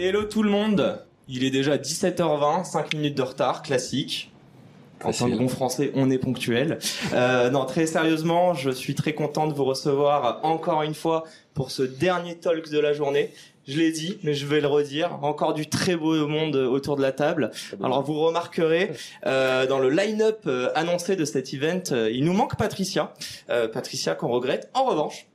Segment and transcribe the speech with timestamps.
[0.00, 4.30] Hello tout le monde Il est déjà 17h20, 5 minutes de retard, classique.
[5.02, 6.78] En tant que bon français, on est ponctuel.
[7.14, 11.72] Euh, non, très sérieusement, je suis très content de vous recevoir encore une fois pour
[11.72, 13.32] ce dernier talk de la journée.
[13.66, 15.18] Je l'ai dit, mais je vais le redire.
[15.22, 17.50] Encore du très beau monde autour de la table.
[17.82, 18.92] Alors vous remarquerez
[19.26, 23.14] euh, dans le line-up euh, annoncé de cet event, euh, il nous manque Patricia.
[23.50, 24.70] Euh, Patricia qu'on regrette.
[24.74, 25.26] En revanche,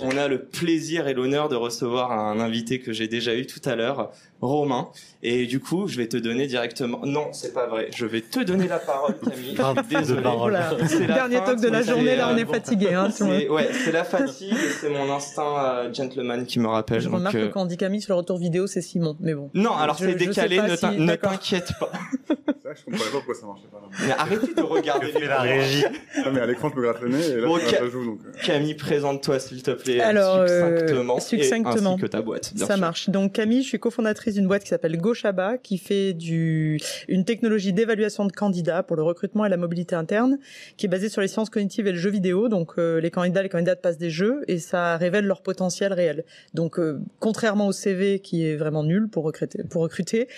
[0.00, 3.60] on a le plaisir et l'honneur de recevoir un invité que j'ai déjà eu tout
[3.64, 4.88] à l'heure, Romain.
[5.22, 7.00] Et du coup, je vais te donner directement.
[7.04, 7.88] Non, c'est pas vrai.
[7.96, 9.56] Je vais te donner la parole, Camille.
[9.90, 10.20] Désolé.
[10.36, 10.70] Voilà.
[10.86, 12.92] C'est la Dernier fin, talk de la journée, là on est fatigué.
[12.92, 16.66] Hein, le c'est ouais, c'est la fatigue et c'est mon instinct euh, gentleman qui me
[16.68, 17.00] rappelle.
[17.00, 19.16] Je donc, remarque euh, que quand on dit Camille sur le retour vidéo, c'est Simon.
[19.20, 19.50] Mais bon.
[19.54, 21.90] Non, alors c'est décalé, pas ne si- t'inquiète pas.
[22.28, 22.34] C'est
[22.70, 23.78] vrai que je comprenais pas pourquoi ça marchait pas.
[23.80, 24.06] là.
[24.06, 25.84] Mais arrêtez de regarder les la régie.
[26.24, 28.04] Non, mais à l'écran, je me gratte le nez et là, Bon, ça pas joue
[28.04, 28.18] donc.
[28.26, 31.92] euh, Camille, présente-toi s'il te plaît, Alors, succinctement, et succinctement.
[31.92, 32.52] ainsi que ta boîte.
[32.56, 33.08] Ça marche.
[33.10, 37.72] Donc Camille, je suis cofondatrice d'une boîte qui s'appelle Goshaba, qui fait du une technologie
[37.72, 40.38] d'évaluation de candidats pour le recrutement et la mobilité interne,
[40.76, 42.48] qui est basée sur les sciences cognitives et le jeu vidéo.
[42.48, 46.24] Donc euh, les candidats, les candidates passent des jeux et ça révèle leur potentiel réel.
[46.54, 50.28] Donc euh, contrairement au CV qui est vraiment nul pour recruter, pour recruter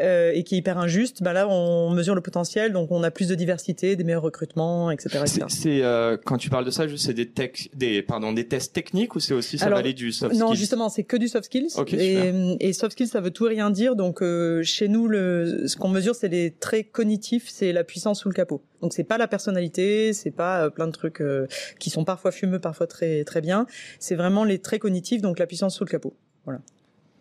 [0.00, 3.10] euh, et qui est hyper injuste, ben là on mesure le potentiel, donc on a
[3.10, 5.24] plus de diversité, des meilleurs recrutements, etc.
[5.48, 5.82] C'est
[6.24, 9.34] quand tu parles de ça, c'est des tech, des pardon, des tests techniques ou c'est
[9.34, 10.58] aussi ça Alors, va aller du soft Non, skills?
[10.58, 11.68] justement, c'est que du soft skills.
[11.92, 13.96] Et, et soft skills, ça veut tout et rien dire.
[13.96, 18.20] Donc, euh, chez nous, le, ce qu'on mesure, c'est les traits cognitifs, c'est la puissance
[18.20, 18.62] sous le capot.
[18.80, 21.46] Donc, c'est pas la personnalité, c'est pas euh, plein de trucs euh,
[21.78, 23.66] qui sont parfois fumeux, parfois très très bien.
[23.98, 26.14] C'est vraiment les traits cognitifs, donc la puissance sous le capot.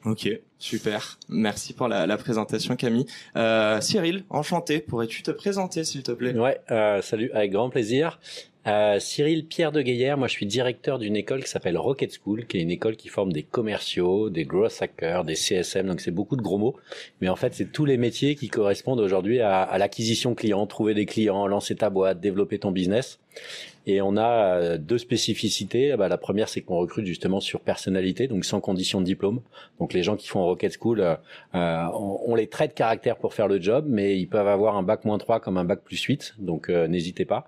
[0.05, 0.29] Ok,
[0.59, 1.17] super.
[1.29, 3.07] Merci pour la, la présentation, Camille.
[3.35, 4.79] Euh, Cyril, enchanté.
[4.79, 6.37] Pourrais-tu te présenter, s'il te plaît?
[6.37, 8.19] Ouais, euh, salut, avec grand plaisir.
[8.67, 12.47] Euh, Cyril Pierre de Gaillère, moi je suis directeur d'une école qui s'appelle Rocket School,
[12.47, 16.09] qui est une école qui forme des commerciaux, des growth hackers, des CSM, donc c'est
[16.09, 16.75] beaucoup de gros mots,
[17.21, 20.95] mais en fait c'est tous les métiers qui correspondent aujourd'hui à, à l'acquisition client, trouver
[20.95, 23.19] des clients, lancer ta boîte, développer ton business.
[23.85, 25.95] Et on a euh, deux spécificités.
[25.95, 29.41] Bah, la première, c'est qu'on recrute justement sur personnalité, donc sans condition de diplôme.
[29.79, 31.15] Donc les gens qui font Rocket School, euh,
[31.55, 34.83] euh, on, on les traite caractère pour faire le job, mais ils peuvent avoir un
[34.83, 37.47] bac moins 3 comme un bac plus 8, donc euh, n'hésitez pas.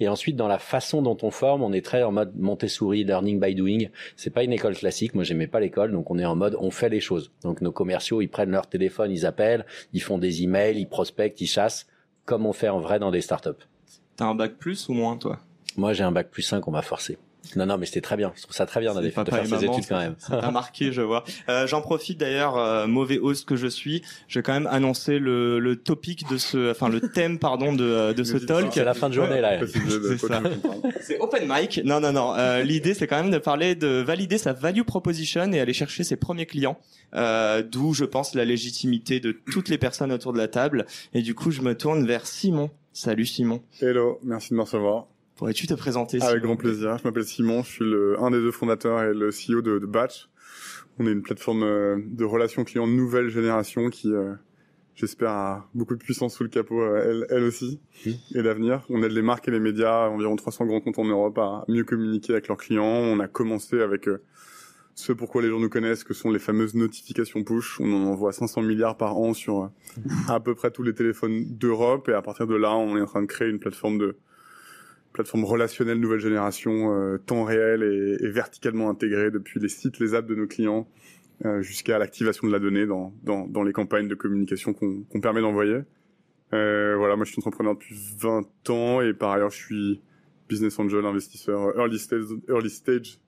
[0.00, 3.40] Et ensuite, dans la façon dont on forme, on est très en mode Montessori, learning
[3.40, 3.88] by doing.
[4.16, 5.14] C'est pas une école classique.
[5.14, 7.32] Moi, j'aimais pas l'école, donc on est en mode on fait les choses.
[7.42, 11.40] Donc nos commerciaux, ils prennent leur téléphone, ils appellent, ils font des emails, ils prospectent,
[11.40, 11.86] ils chassent,
[12.24, 13.50] comme on fait en vrai dans des startups.
[14.16, 15.38] T'as un bac plus ou moins, toi?
[15.76, 17.18] Moi, j'ai un bac plus 5, on m'a forcé.
[17.54, 18.32] Non, non, mais c'était très bien.
[18.34, 20.16] Je trouve ça très bien d'aller faire maman, études quand même.
[20.18, 21.22] Ça marqué, je vois.
[21.48, 25.20] Euh, J'en profite d'ailleurs, euh, mauvais host que je suis, je vais quand même annoncer
[25.20, 28.72] le, le topic de ce, enfin le thème, pardon, de, de ce talk.
[28.72, 29.60] C'est la fin de journée, là.
[31.00, 31.80] C'est open mic.
[31.84, 32.34] Non, non, non.
[32.36, 36.02] Euh, L'idée, c'est quand même de parler de valider sa value proposition et aller chercher
[36.04, 36.78] ses premiers clients.
[37.14, 40.86] Euh, D'où, je pense, la légitimité de toutes les personnes autour de la table.
[41.14, 42.70] Et du coup, je me tourne vers Simon.
[42.92, 43.62] Salut Simon.
[43.80, 45.06] Hello, merci de me recevoir.
[45.36, 46.96] Pourrais-tu te présenter Avec grand plaisir.
[46.98, 49.86] Je m'appelle Simon, je suis le, un des deux fondateurs et le CEO de, de
[49.86, 50.28] Batch.
[50.98, 54.32] On est une plateforme euh, de relations clients nouvelle génération qui, euh,
[54.94, 58.12] j'espère, a beaucoup de puissance sous le capot, euh, elle, elle aussi, Mhm.
[58.34, 58.82] et d'avenir.
[58.88, 61.84] On aide les marques et les médias, environ 300 grands comptes en Europe, à mieux
[61.84, 62.82] communiquer avec leurs clients.
[62.84, 64.22] On a commencé avec euh,
[64.94, 67.78] ce pourquoi les gens nous connaissent, que sont les fameuses notifications push.
[67.78, 69.68] On en envoie 500 milliards par an sur euh,
[70.28, 73.06] à peu près tous les téléphones d'Europe, et à partir de là, on est en
[73.06, 74.16] train de créer une plateforme de
[75.16, 80.28] plateforme relationnelle nouvelle génération, euh, temps réel et, verticalement intégrée depuis les sites, les apps
[80.28, 80.86] de nos clients
[81.46, 85.80] euh, jusqu'à l'activation de la donnée dans, dans, les campagnes de communication qu'on permet d'envoyer.
[86.52, 90.02] Euh, voilà, moi je suis entrepreneur depuis 20 ans et par ailleurs je suis
[90.50, 93.18] business angel, investisseur early stage, early stage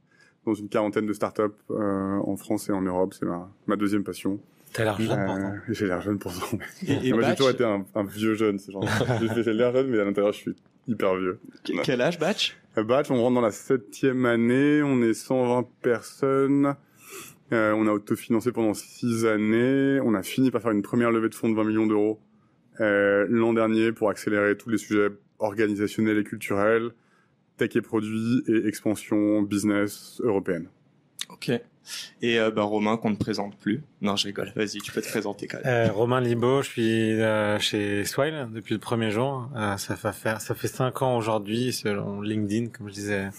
[0.45, 3.15] dans une quarantaine de startups en France et en Europe.
[3.15, 3.27] C'est
[3.67, 4.41] ma deuxième passion.
[4.73, 5.55] T'as l'air jeune, Euh, pourtant.
[5.69, 6.45] J'ai l'air jeune pour ça.
[6.87, 8.59] Et, et Moi j'ai toujours été un, un vieux jeune.
[8.59, 8.85] c'est Genre,
[9.35, 10.55] j'ai j'ai l'air jeune mais à l'intérieur je suis
[10.87, 11.41] hyper vieux.
[11.65, 12.57] que- quel âge Batch?
[12.77, 16.75] À Batch, on rentre dans la septième année, on est 120 personnes,
[17.53, 21.29] euh, on a autofinancé pendant six années, on a fini par faire une première levée
[21.29, 22.21] de fonds de 20 millions d'euros
[22.81, 25.09] euh, l'an dernier pour accélérer tous les sujets
[25.41, 26.91] organisationnels et culturels,
[27.57, 30.69] tech et produits et expansion business européenne.
[31.29, 31.51] Ok.
[32.21, 33.83] Et euh, bah, Romain qu'on ne présente plus.
[34.03, 34.53] Non, je rigole.
[34.55, 35.89] Vas-y, tu peux te présenter quand même.
[35.89, 39.49] Euh, Romain Libo, je suis euh, chez Swile depuis le premier jour.
[39.57, 43.31] Euh, ça fait faire, ça fait cinq ans aujourd'hui selon LinkedIn, comme je disais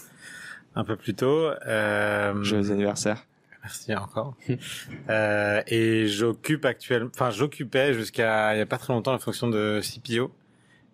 [0.74, 1.50] un peu plus tôt.
[1.66, 3.24] Euh, Joyeux anniversaire.
[3.62, 4.34] Merci encore.
[5.10, 9.48] euh, et j'occupe actuellement, enfin j'occupais jusqu'à il y a pas très longtemps la fonction
[9.48, 10.30] de CPO.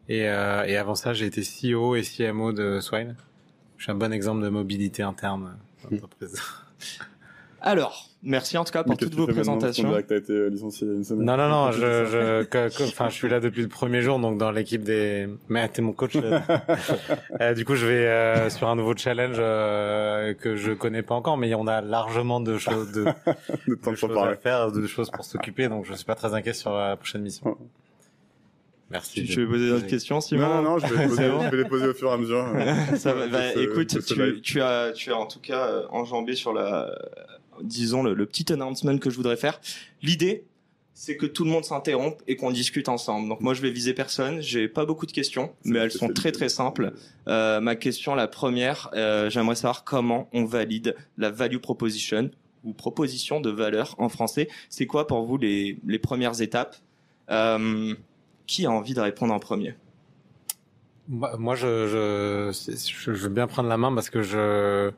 [0.09, 3.17] Et, euh, et avant ça, j'ai été CEO et CMO de Swile.
[3.77, 5.57] Je suis un bon exemple de mobilité interne
[5.91, 6.41] d'entreprise.
[7.67, 9.91] Alors, merci en tout cas pour toutes vos présentations.
[10.03, 11.27] Que as été licencié une semaine.
[11.27, 14.53] Non, non, non, je, je, enfin, je suis là depuis le premier jour, donc dans
[14.53, 15.29] l'équipe des.
[15.49, 16.17] Mais t'es mon coach.
[17.41, 21.17] euh, du coup, je vais euh, sur un nouveau challenge euh, que je connais pas
[21.17, 23.07] encore, mais on a largement de choses de,
[23.67, 26.73] de choses à faire, de choses pour s'occuper, donc je suis pas très inquiet sur
[26.73, 27.57] la prochaine mission.
[28.91, 29.25] Merci.
[29.25, 31.69] Tu, veux poser d'autres questions, Simon Non, non, je vais, les poser, je vais les
[31.69, 32.47] poser au fur et à mesure.
[32.97, 36.53] Ça va, bah, écoute, tu, tu, as, tu as en tout cas euh, enjambé sur
[36.53, 36.97] la,
[37.63, 39.61] disons le, le, petit announcement que je voudrais faire.
[40.03, 40.45] L'idée,
[40.97, 43.29] c'est que tout le monde s'interrompe et qu'on discute ensemble.
[43.29, 44.41] Donc moi, je vais viser personne.
[44.41, 46.95] J'ai pas beaucoup de questions, mais elles sont très très simples.
[47.29, 52.31] Euh, ma question, la première, euh, j'aimerais savoir comment on valide la value proposition
[52.65, 54.49] ou proposition de valeur en français.
[54.71, 56.77] C'est quoi pour vous les, les premières étapes?
[57.31, 57.95] Euh,
[58.47, 59.75] Qui a envie de répondre en premier?
[61.09, 64.91] Moi, je, je, je, veux bien prendre la main parce que je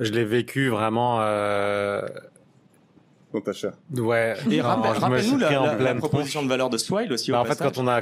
[0.00, 1.18] je l'ai vécu vraiment.
[1.20, 2.06] Euh...
[3.32, 3.72] Dans ta chair.
[3.94, 4.34] Ouais.
[4.50, 7.32] Et rappelle-nous la, la, la proposition de valeur de Swile aussi.
[7.32, 8.00] Bah, au en fait, quand on a,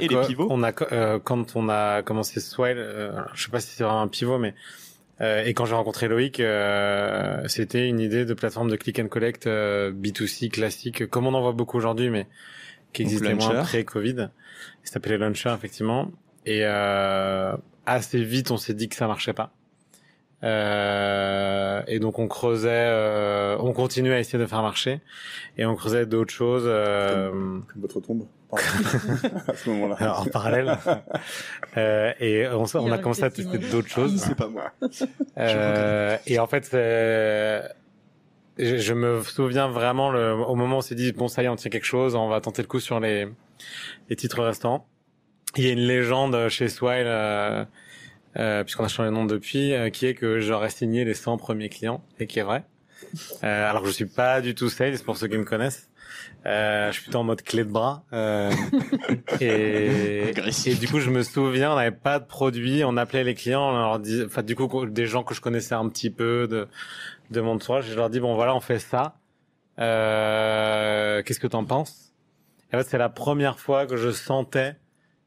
[0.49, 4.01] on a euh, quand on a commencé Swile, euh, je sais pas si c'est vraiment
[4.01, 4.53] un pivot, mais
[5.21, 9.07] euh, et quand j'ai rencontré Loïc, euh, c'était une idée de plateforme de click and
[9.07, 12.27] collect euh, B2C classique, comme on en voit beaucoup aujourd'hui, mais
[12.91, 14.29] qui existait moins pré-Covid.
[14.83, 16.11] Il s'appelait Launcher effectivement.
[16.45, 16.63] Et
[17.85, 19.51] assez vite, on s'est dit que ça marchait pas.
[20.43, 24.99] Euh, et donc on creusait, euh, on continuait à essayer de faire marcher,
[25.57, 26.65] et on creusait d'autres choses.
[26.65, 28.27] Euh, comme, comme votre tombe.
[28.55, 30.19] à ce moment-là.
[30.19, 30.77] en parallèle.
[31.77, 34.17] euh, et on, on a commencé à tester d'autres choses.
[34.17, 34.71] C'est pas moi.
[35.37, 37.67] Euh, et en fait, je,
[38.57, 41.49] je, me souviens vraiment le, au moment où on s'est dit bon ça y est,
[41.49, 43.27] on tient quelque chose, on va tenter le coup sur les,
[44.09, 44.87] les titres restants.
[45.55, 47.05] Il y a une légende chez Swile.
[47.07, 47.65] Euh,
[48.37, 51.37] euh, puisqu'on a changé de nom depuis, euh, qui est que j'aurais signé les 100
[51.37, 52.65] premiers clients, et qui est vrai.
[53.43, 55.89] Euh, alors je suis pas du tout sales pour ceux qui me connaissent.
[56.45, 58.03] Euh, je suis plutôt en mode clé de bras.
[58.13, 58.51] Euh,
[59.39, 62.83] et, et, du coup, je me souviens, on n'avait pas de produit.
[62.83, 65.75] On appelait les clients, on leur dit, enfin, du coup, des gens que je connaissais
[65.75, 66.67] un petit peu de
[67.31, 69.15] de mon entourage, je leur dis bon voilà, on fait ça.
[69.79, 72.04] Euh, Qu'est-ce que t'en penses?
[72.71, 74.75] Et en fait, c'est la première fois que je sentais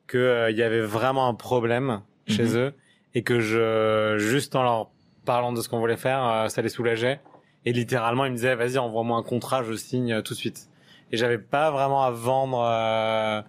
[0.06, 2.56] que euh, y avait vraiment un problème chez -hmm.
[2.58, 2.74] eux
[3.14, 4.90] et que je juste en leur
[5.24, 7.20] parlant de ce qu'on voulait faire, euh, ça les soulageait.
[7.66, 10.68] Et littéralement, ils me disaient "Vas-y, envoie-moi un contrat, je signe euh, tout de suite."
[11.12, 13.42] Et j'avais pas vraiment à vendre euh,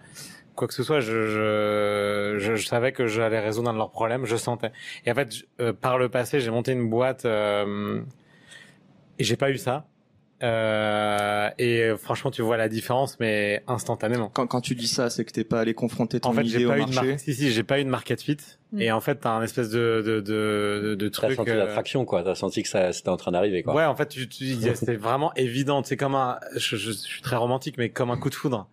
[0.56, 1.00] quoi que ce soit.
[1.00, 4.24] Je, je, je, je savais que j'allais résoudre un de leurs problèmes.
[4.26, 4.72] Je sentais.
[5.04, 5.30] Et en fait,
[5.80, 7.24] par le passé, j'ai monté une boîte
[9.18, 9.86] et j'ai pas eu ça.
[10.42, 14.30] Euh, et franchement, tu vois la différence, mais instantanément.
[14.32, 16.64] Quand, quand tu dis ça, c'est que t'es pas allé confronter ton en fait, idée
[16.64, 17.18] pas au marché.
[17.18, 18.38] Si, si, j'ai pas eu de market fit.
[18.72, 18.80] Mm.
[18.80, 21.30] Et en fait, t'as un espèce de de de, de truc.
[21.30, 21.56] T'as senti euh...
[21.56, 22.22] l'attraction, quoi.
[22.22, 23.74] T'as senti que ça c'était en train d'arriver, quoi.
[23.74, 25.82] Ouais, en fait, tu, tu c'était vraiment évident.
[25.84, 26.38] C'est comme un.
[26.56, 28.68] Je, je, suis très romantique, mais comme un coup de foudre.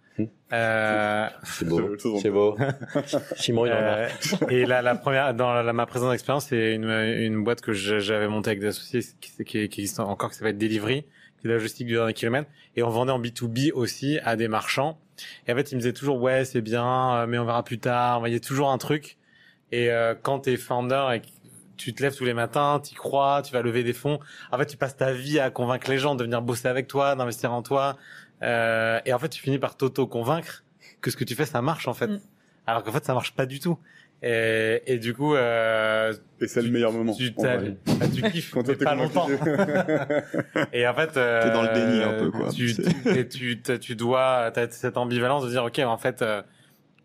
[0.52, 1.28] Euh...
[1.44, 2.58] C'est beau, c'est beau.
[3.36, 4.08] Simon, il en euh,
[4.50, 8.28] Et la, la première, dans la, ma présente expérience, c'est une, une boîte que j'avais
[8.28, 11.06] montée avec des associés qui, qui, qui existe encore, qui s'appelle Delivery
[11.44, 15.00] est la logistique du dernier kilomètre, et on vendait en B2B aussi à des marchands.
[15.48, 18.28] Et en fait, ils me disaient toujours, ouais, c'est bien, mais on verra plus tard.
[18.28, 19.18] Il y a toujours un truc.
[19.72, 21.28] Et euh, quand t'es founder et que
[21.78, 24.20] tu te lèves tous les matins, tu crois, tu vas lever des fonds.
[24.52, 27.16] En fait, tu passes ta vie à convaincre les gens de venir bosser avec toi,
[27.16, 27.98] d'investir en toi.
[28.44, 30.64] Euh, et en fait, tu finis par t'auto-convaincre
[31.02, 32.08] que ce que tu fais, ça marche en fait.
[32.08, 32.20] Mm.
[32.66, 33.78] Alors qu'en fait, ça marche pas du tout.
[34.24, 37.14] Et, et du coup, euh, et c'est le meilleur moment.
[37.14, 37.58] Tu, bah,
[38.14, 39.28] tu kiffes, Quand mais pas longtemps.
[40.74, 42.50] et en fait, euh, t'es dans le déni un peu quoi.
[42.50, 42.74] Tu,
[43.30, 46.42] tu, tu, tu dois, t'as cette ambivalence de dire ok, en fait, euh,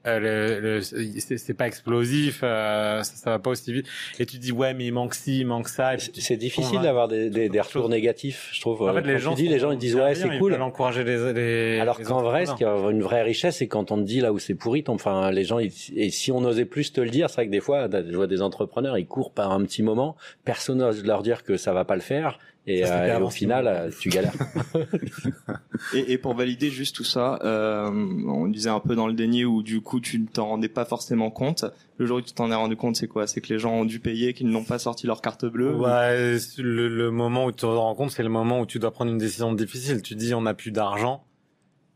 [0.05, 3.87] le, le c'est pas explosif, euh, ça, ça, va pas aussi vite.
[4.19, 5.93] Et tu dis ouais, mais il manque ci, il manque ça.
[5.99, 8.83] C'est difficile d'avoir des, des, des, retours négatifs, je trouve.
[8.83, 10.55] En fait, les gens, dis, les gens ils disent ouais, c'est cool.
[10.55, 13.97] encourager les, les Alors qu'en vrai, ce qui a une vraie richesse, c'est quand on
[13.97, 14.85] te dit là où c'est pourri.
[14.89, 17.53] Enfin, les gens, ils, et si on osait plus te le dire, c'est vrai que
[17.53, 21.23] des fois, je vois des entrepreneurs, ils courent par un petit moment, personne n'ose leur
[21.23, 22.39] dire que ça va pas le faire.
[22.67, 24.35] Et, ça, euh, et au final, euh, tu galères.
[25.95, 29.45] et, et, pour valider juste tout ça, euh, on disait un peu dans le déni
[29.45, 31.65] où du coup tu ne t'en rendais pas forcément compte.
[31.99, 33.27] Le jour où tu t'en es rendu compte, c'est quoi?
[33.27, 35.75] C'est que les gens ont dû payer, qu'ils n'ont pas sorti leur carte bleue.
[35.75, 38.93] Ouais, le, le, moment où tu te rends compte, c'est le moment où tu dois
[38.93, 40.01] prendre une décision difficile.
[40.01, 41.25] Tu dis on n'a plus d'argent.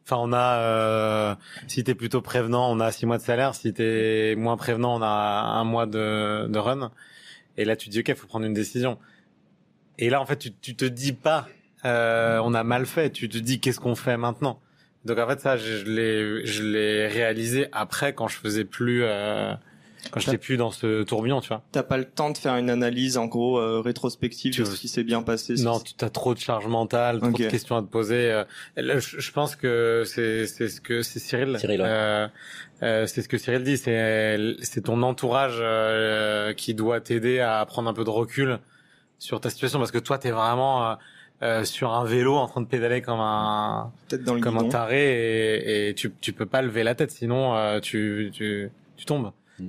[0.04, 1.34] Enfin, on a, euh,
[1.66, 3.54] si t'es plutôt prévenant, on a six mois de salaire.
[3.54, 6.92] Si t'es moins prévenant, on a un mois de, de run.
[7.56, 8.98] Et là, tu te dis, OK, faut prendre une décision.
[9.98, 11.48] Et là, en fait, tu, tu te dis pas,
[11.84, 13.10] euh, on a mal fait.
[13.10, 14.60] Tu te dis, qu'est-ce qu'on fait maintenant?
[15.04, 19.54] Donc, en fait, ça, je, l'ai, je l'ai réalisé après, quand je faisais plus, euh,
[20.10, 21.62] quand j'étais plus dans ce tourbillon, tu vois.
[21.72, 24.88] T'as pas le temps de faire une analyse en gros euh, rétrospective de ce qui
[24.88, 25.54] s'est bien passé.
[25.54, 28.30] Non, tu as trop de charge mentale, trop de questions à te poser.
[28.30, 28.44] Euh,
[28.76, 31.56] je, pense que c'est c'est ce que c'est Cyril.
[31.58, 31.80] Cyril.
[31.84, 32.28] Euh,
[32.82, 33.76] euh, c'est ce que Cyril dit.
[33.76, 38.58] C'est c'est ton entourage euh, qui doit t'aider à prendre un peu de recul
[39.18, 40.96] sur ta situation parce que toi t'es vraiment
[41.42, 43.92] euh, sur un vélo en train de pédaler comme un
[44.24, 48.30] dans comme un taré et, et, tu tu peux pas lever la tête sinon tu
[48.32, 49.32] tu tu tombes.
[49.58, 49.66] Mm.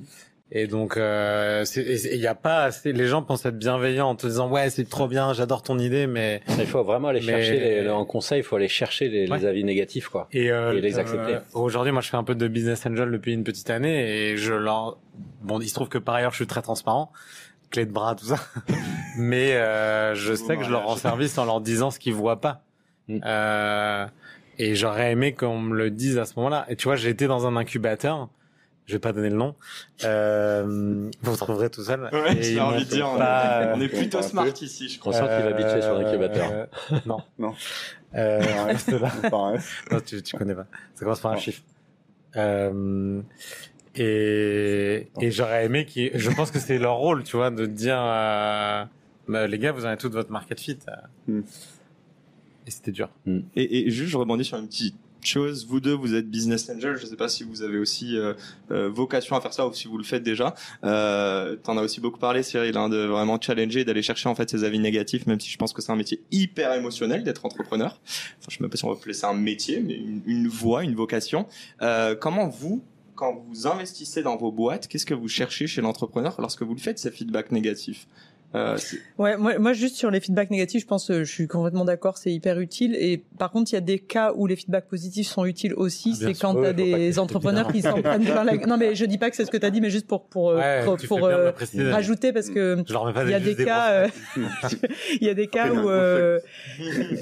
[0.50, 4.26] Et donc, euh, il y a pas assez, les gens pensent être bienveillants en te
[4.28, 7.90] disant ouais c'est trop bien, j'adore ton idée, mais il faut vraiment aller chercher les,
[7.90, 11.36] en conseil, il faut aller chercher les, les avis négatifs quoi et, euh, les accepter.
[11.36, 14.38] Euh, Aujourd'hui, moi je fais un peu de business angel depuis une petite année et
[14.38, 14.98] je leur
[15.42, 17.12] bon il se trouve que par ailleurs je suis très transparent,
[17.70, 18.40] clé de bras tout ça,
[19.18, 22.42] mais euh, je sais que je leur rends service en leur disant ce qu'ils voient
[22.42, 22.64] pas.
[23.08, 23.20] Mm.
[23.26, 24.08] Euh,
[24.58, 26.66] et j'aurais aimé qu'on me le dise à ce moment-là.
[26.70, 28.30] Et tu vois, j'ai été dans un incubateur
[28.88, 29.54] je vais pas donner le nom.
[30.06, 32.10] Euh, vous trouverez tout seul.
[32.12, 35.14] Ouais, j'ai envie de dire, on est plutôt smart ici, je crois.
[35.14, 36.50] On sent qu'il va bitcher sur l'incubateur.
[36.52, 36.66] Euh,
[37.06, 37.22] non.
[37.38, 37.54] non.
[38.16, 38.42] Euh,
[39.32, 40.68] non, tu, tu connais pas.
[40.96, 41.62] Ça commence par un chiffre.
[42.38, 43.22] Euh,
[43.98, 48.00] et, et j'aurais aimé qui, je pense que c'est leur rôle, tu vois, de dire,
[48.00, 48.84] euh,
[49.28, 50.80] bah, les gars, vous avez tout votre market fit.
[51.28, 51.42] Hmm.
[52.66, 53.10] Et c'était dur.
[53.26, 53.40] Hmm.
[53.56, 55.68] Et, et juste, je rebondis sur une petite chose.
[55.68, 56.96] Vous deux, vous êtes business angel.
[56.96, 58.34] Je ne sais pas si vous avez aussi euh,
[58.72, 60.56] euh, vocation à faire ça ou si vous le faites déjà.
[60.86, 64.50] Euh, T'en as aussi beaucoup parlé, Cyril, hein, de vraiment challenger, d'aller chercher en fait
[64.50, 68.00] ces avis négatifs, même si je pense que c'est un métier hyper émotionnel d'être entrepreneur.
[68.06, 70.48] Enfin, je sais même pas si on va appeler ça un métier, mais une, une
[70.48, 71.48] voie, une vocation.
[71.82, 72.82] Euh, comment vous
[73.18, 76.82] quand vous investissez dans vos boîtes, qu'est-ce que vous cherchez chez l'entrepreneur lorsque vous lui
[76.82, 78.08] faites ces feedbacks négatifs
[78.56, 78.78] euh,
[79.18, 82.18] ouais, moi, moi, juste sur les feedbacks négatifs, je pense, euh, je suis complètement d'accord,
[82.18, 82.96] c'est hyper utile.
[82.96, 86.14] Et par contre, il y a des cas où les feedbacks positifs sont utiles aussi.
[86.14, 88.56] Ah, c'est quand tu as des entrepreneurs qui s'en prennent plein la.
[88.68, 90.28] Non, mais je dis pas que c'est ce que tu as dit, mais juste pour
[90.28, 90.56] pour
[91.08, 91.52] pour, euh,
[91.92, 92.78] rajouter parce que
[93.26, 94.08] il y a des cas,
[95.20, 95.90] il y a des cas où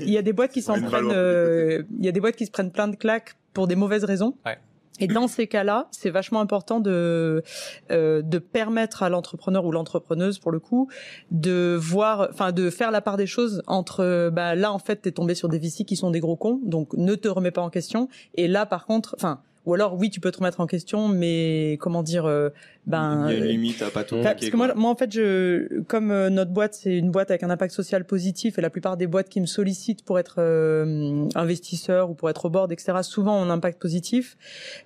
[0.05, 2.51] il y a des boîtes qui s'en prennent, il y a des boîtes qui se
[2.51, 4.35] prennent plein de claques pour des mauvaises raisons.
[4.45, 4.59] Ouais.
[4.99, 7.43] Et dans ces cas-là, c'est vachement important de
[7.91, 10.89] euh, de permettre à l'entrepreneur ou l'entrepreneuse pour le coup
[11.31, 15.11] de voir, enfin de faire la part des choses entre bah là en fait t'es
[15.11, 17.69] tombé sur des VC qui sont des gros cons, donc ne te remets pas en
[17.69, 18.07] question.
[18.35, 21.77] Et là par contre, enfin ou alors oui tu peux te remettre en question, mais
[21.81, 22.49] comment dire euh,
[22.87, 25.11] ben il y a une limite à pas tout parce que moi, moi en fait
[25.11, 28.69] je comme euh, notre boîte c'est une boîte avec un impact social positif et la
[28.69, 32.71] plupart des boîtes qui me sollicitent pour être euh, investisseur ou pour être au board
[32.71, 34.37] etc souvent ont un impact positif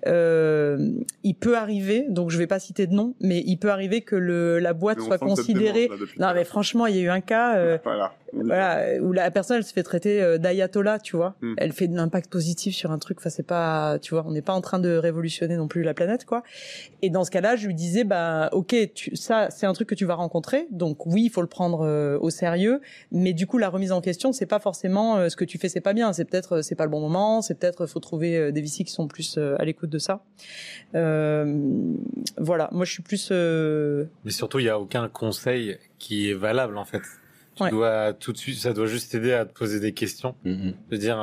[0.07, 0.91] euh,
[1.23, 4.15] il peut arriver donc je vais pas citer de nom mais il peut arriver que
[4.15, 7.77] le la boîte soit considérée non mais franchement il y a eu un cas euh,
[7.83, 8.13] voilà.
[8.31, 9.01] voilà.
[9.01, 11.55] où la personne elle se fait traiter d'ayatollah tu vois hmm.
[11.57, 14.41] elle fait de l'impact positif sur un truc enfin c'est pas tu vois on n'est
[14.41, 16.43] pas en train de révolutionner non plus la planète quoi
[17.01, 19.89] et dans ce cas-là je lui dis disais bah ok tu, ça c'est un truc
[19.89, 20.67] que tu vas rencontrer.
[20.71, 22.81] Donc oui il faut le prendre euh, au sérieux.
[23.11, 25.69] Mais du coup la remise en question c'est pas forcément euh, ce que tu fais
[25.69, 26.13] c'est pas bien.
[26.13, 27.41] C'est peut-être euh, c'est pas le bon moment.
[27.41, 30.23] C'est peut-être faut trouver des VC qui sont plus à l'écoute de ça.
[30.93, 32.69] Voilà.
[32.71, 36.85] Moi je suis plus mais surtout il y a aucun conseil qui est valable en
[36.85, 37.01] fait.
[37.55, 40.35] Tu dois tout de suite ça doit juste t'aider à te poser des questions.
[40.45, 41.17] Mm de dire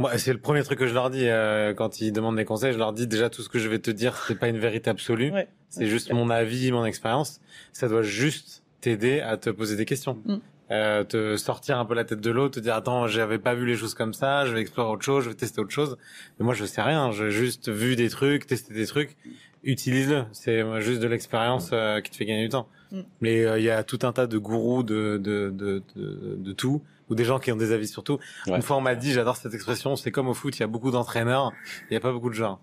[0.00, 2.72] moi, c'est le premier truc que je leur dis euh, quand ils demandent des conseils.
[2.72, 4.88] Je leur dis déjà tout ce que je vais te dire, c'est pas une vérité
[4.88, 5.30] absolue.
[5.68, 7.40] C'est juste mon avis, mon expérience.
[7.72, 10.36] Ça doit juste t'aider à te poser des questions, mm.
[10.70, 13.66] euh, te sortir un peu la tête de l'eau, te dire attends, j'avais pas vu
[13.66, 15.98] les choses comme ça, je vais explorer autre chose, je vais tester autre chose.
[16.38, 17.12] Mais moi, je sais rien.
[17.12, 19.16] J'ai juste vu des trucs, testé des trucs.
[19.64, 20.24] Utilise-le.
[20.32, 22.68] C'est juste de l'expérience euh, qui te fait gagner du temps.
[22.90, 23.00] Mm.
[23.20, 26.52] Mais euh, il y a tout un tas de gourous de de de, de, de
[26.52, 28.18] tout ou des gens qui ont des avis sur tout.
[28.46, 30.68] Une fois, on m'a dit, j'adore cette expression, c'est comme au foot, il y a
[30.68, 31.52] beaucoup d'entraîneurs,
[31.90, 32.60] il n'y a pas beaucoup de gens.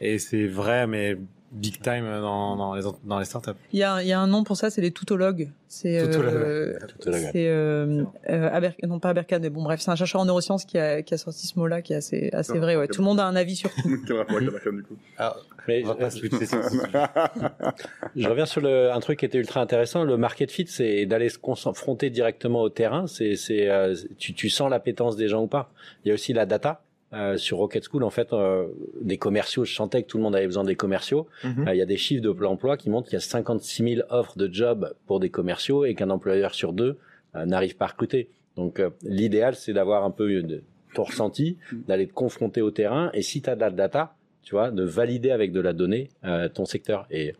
[0.00, 1.18] Et c'est vrai, mais
[1.54, 3.52] big time dans, dans, les, dans les startups.
[3.72, 5.50] Il y a, il y a un nom pour ça, c'est les toutologues.
[5.68, 6.76] C'est euh,
[7.06, 11.02] euh, euh non pas Aberkan, mais bon bref, c'est un chercheur en neurosciences qui a,
[11.02, 12.76] qui a sorti ce mot-là, qui est assez, assez vrai.
[12.76, 12.88] Ouais.
[12.88, 13.88] Tout le monde a un avis sur tout.
[15.68, 15.82] Mais
[18.16, 20.04] je reviens sur le, un truc qui était ultra intéressant.
[20.04, 23.06] Le market fit, c'est d'aller se confronter directement au terrain.
[23.06, 25.70] C'est, c'est, euh, tu, tu sens l'appétence des gens ou pas.
[26.04, 26.82] Il y a aussi la data.
[27.12, 28.66] euh, sur Rocket School, en fait, euh,
[29.00, 31.28] des commerciaux, je sentais que tout le monde avait besoin des commerciaux.
[31.44, 31.68] Mhm.
[31.68, 34.06] Euh, Il y a des chiffres de l'emploi qui montrent qu'il y a 56 000
[34.10, 36.98] offres de jobs pour des commerciaux et qu'un employeur sur deux
[37.36, 38.30] euh, n'arrive pas à recruter.
[38.56, 40.62] Donc, euh, l'idéal, c'est d'avoir un peu de
[40.94, 41.56] ton ressenti,
[41.88, 44.82] d'aller te confronter au terrain et si tu as de la data, tu vois, de
[44.82, 47.06] valider avec de la donnée euh, ton secteur.
[47.10, 47.34] Et,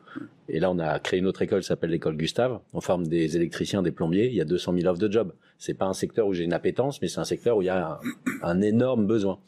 [0.48, 2.60] là, on a créé une autre école qui s'appelle l'école Gustave.
[2.72, 4.26] On forme des électriciens, des plombiers.
[4.28, 5.32] Il y a 200 000 offres de jobs.
[5.58, 7.70] C'est pas un secteur où j'ai une appétence, mais c'est un secteur où il y
[7.70, 8.00] a
[8.42, 9.38] un, énorme besoin.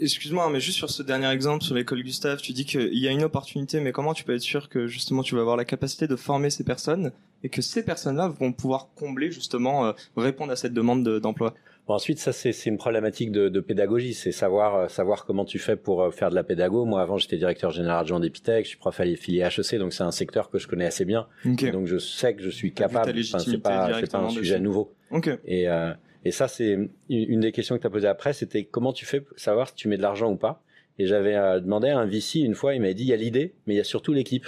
[0.00, 3.10] Excuse-moi, mais juste sur ce dernier exemple, sur l'école Gustave, tu dis qu'il y a
[3.10, 6.06] une opportunité, mais comment tu peux être sûr que justement tu vas avoir la capacité
[6.06, 7.12] de former ces personnes
[7.42, 11.54] et que ces personnes-là vont pouvoir combler justement, euh, répondre à cette demande de- d'emploi?
[11.86, 15.44] Bon, ensuite, ça c'est c'est une problématique de, de pédagogie, c'est savoir euh, savoir comment
[15.44, 16.86] tu fais pour euh, faire de la pédago.
[16.86, 20.10] Moi, avant, j'étais directeur général adjoint d'Epitech, je suis prof affilié HEC, donc c'est un
[20.10, 21.26] secteur que je connais assez bien.
[21.44, 21.70] Ok.
[21.72, 23.10] Donc je sais que je suis capable.
[23.18, 24.94] Enfin, c'est pas pas un sujet nouveau.
[25.10, 25.28] Ok.
[25.44, 25.92] Et euh,
[26.24, 29.04] et ça c'est une une des questions que tu as posées après, c'était comment tu
[29.04, 30.62] fais pour savoir si tu mets de l'argent ou pas.
[30.98, 33.16] Et j'avais euh, demandé à un VC une fois, il m'a dit il y a
[33.16, 34.46] l'idée, mais il y a surtout l'équipe.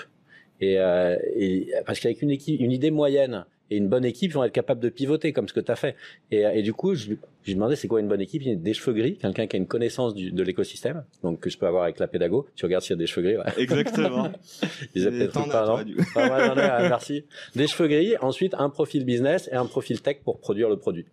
[0.61, 4.45] Et, euh, et parce qu'avec une équipe, une idée moyenne et une bonne équipe, vont
[4.45, 5.97] être capables de pivoter comme ce que tu as fait.
[6.31, 8.43] Et, et du coup, je, je lui demandais c'est quoi une bonne équipe?
[8.43, 11.41] Il y a des cheveux gris, quelqu'un qui a une connaissance du, de l'écosystème, donc
[11.41, 12.47] que je peux avoir avec la pédago.
[12.55, 13.37] Tu regardes s'il y a des cheveux gris.
[13.37, 13.63] Ouais.
[13.63, 14.31] Exactement.
[14.95, 15.79] Ils avaient peut-être as, pas, non?
[15.81, 17.25] ai, merci.
[17.55, 21.07] Des cheveux gris, ensuite un profil business et un profil tech pour produire le produit.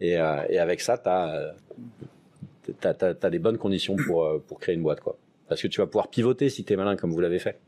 [0.00, 1.54] Et, euh, et avec ça, tu as,
[2.80, 5.00] t'as, t'as, t'as des bonnes conditions pour, euh, pour créer une boîte.
[5.00, 5.16] quoi.
[5.48, 7.58] Parce que tu vas pouvoir pivoter si tu es malin comme vous l'avez fait.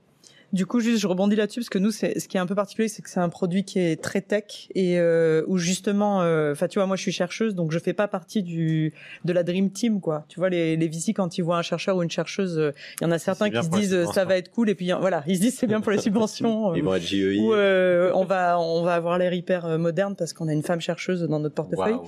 [0.52, 2.54] Du coup, juste, je rebondis là-dessus parce que nous, c'est ce qui est un peu
[2.54, 6.52] particulier, c'est que c'est un produit qui est très tech et euh, où justement, euh,
[6.52, 8.92] enfin, tu vois, moi, je suis chercheuse, donc je fais pas partie du
[9.24, 10.24] de la dream team, quoi.
[10.28, 13.04] Tu vois, les les VC quand ils voient un chercheur ou une chercheuse, euh, il
[13.04, 15.22] y en a certains qui se disent euh, ça va être cool et puis voilà,
[15.26, 16.74] ils se disent c'est bien pour les subventions.
[16.74, 17.40] Ils vont être JEI.
[17.40, 20.80] ou euh, on va on va avoir l'air hyper moderne parce qu'on a une femme
[20.80, 21.98] chercheuse dans notre portefeuille.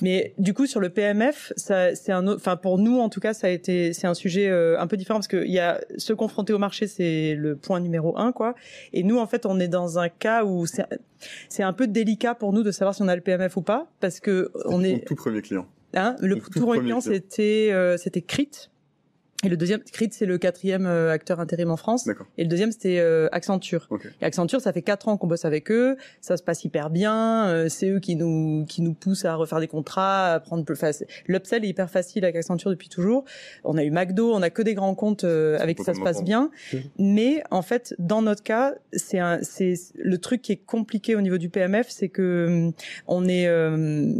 [0.00, 3.20] Mais du coup, sur le PMF, ça, c'est un autre, enfin, pour nous, en tout
[3.20, 5.58] cas, ça a été, c'est un sujet euh, un peu différent parce que il y
[5.58, 8.54] a se confronter au marché, c'est le point numéro un, quoi.
[8.92, 10.84] Et nous, en fait, on est dans un cas où c'est,
[11.48, 13.86] c'est un peu délicat pour nous de savoir si on a le PMF ou pas
[14.00, 15.66] parce que on est, tout premier client.
[15.94, 17.00] hein, le tout tout premier client.
[17.00, 18.70] c'était, euh, c'était Crit.
[19.44, 22.04] Et le deuxième, Crit, c'est le quatrième euh, acteur intérim en France.
[22.04, 22.26] D'accord.
[22.38, 23.86] Et le deuxième, c'était euh, Accenture.
[23.90, 24.06] Ok.
[24.20, 27.46] Et Accenture, ça fait quatre ans qu'on bosse avec eux, ça se passe hyper bien,
[27.48, 30.74] euh, c'est eux qui nous qui nous poussent à refaire des contrats, à prendre plus.
[30.74, 30.90] Enfin,
[31.26, 33.24] l'upsell est hyper facile avec Accenture depuis toujours.
[33.64, 36.00] On a eu McDo, on a que des grands comptes euh, avec qui ça se
[36.00, 36.50] passe bien.
[36.98, 41.20] Mais en fait, dans notre cas, c'est un c'est le truc qui est compliqué au
[41.20, 42.72] niveau du PMF, c'est que hum,
[43.06, 44.12] on est euh,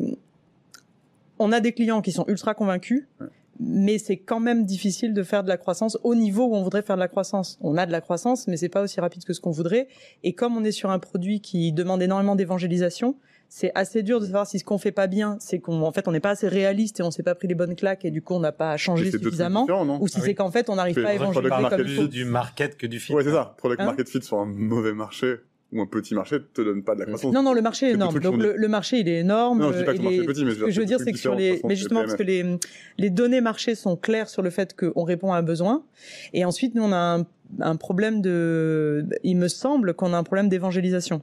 [1.39, 3.07] on a des clients qui sont ultra convaincus.
[3.21, 3.27] Ouais.
[3.61, 6.83] Mais c'est quand même difficile de faire de la croissance au niveau où on voudrait
[6.83, 7.59] faire de la croissance.
[7.61, 9.89] On a de la croissance, mais c'est pas aussi rapide que ce qu'on voudrait.
[10.23, 13.17] Et comme on est sur un produit qui demande énormément d'évangélisation,
[13.49, 16.09] c'est assez dur de savoir si ce qu'on fait pas bien, c'est qu'on en fait
[16.09, 18.21] on n'est pas assez réaliste et on s'est pas pris les bonnes claques et du
[18.23, 19.65] coup on n'a pas changé suffisamment,
[20.01, 20.35] ou si Ah c'est oui.
[20.35, 22.07] qu'en fait on n'arrive pas à évangéliser comme market il plus faut.
[22.09, 23.13] du market que du fit.
[23.13, 23.55] Ouais, c'est ça.
[23.57, 23.85] Product Hein?
[23.85, 25.37] market fit sur un mauvais marché
[25.75, 27.35] ou un petit marché te donne pas de la croissance.
[27.35, 28.19] Non, non, le marché est énorme.
[28.21, 29.61] Donc le, le marché, il est énorme.
[29.61, 30.87] Non, je dis pas que le marché est petit, mais je veux dire, je veux
[30.87, 32.59] c'est dire, deux c'est que sur les, mais justement parce que les
[32.97, 35.85] les données marché sont claires sur le fait qu'on répond à un besoin.
[36.33, 37.27] Et ensuite, nous, on a un,
[37.61, 41.23] un problème de, il me semble qu'on a un problème d'évangélisation.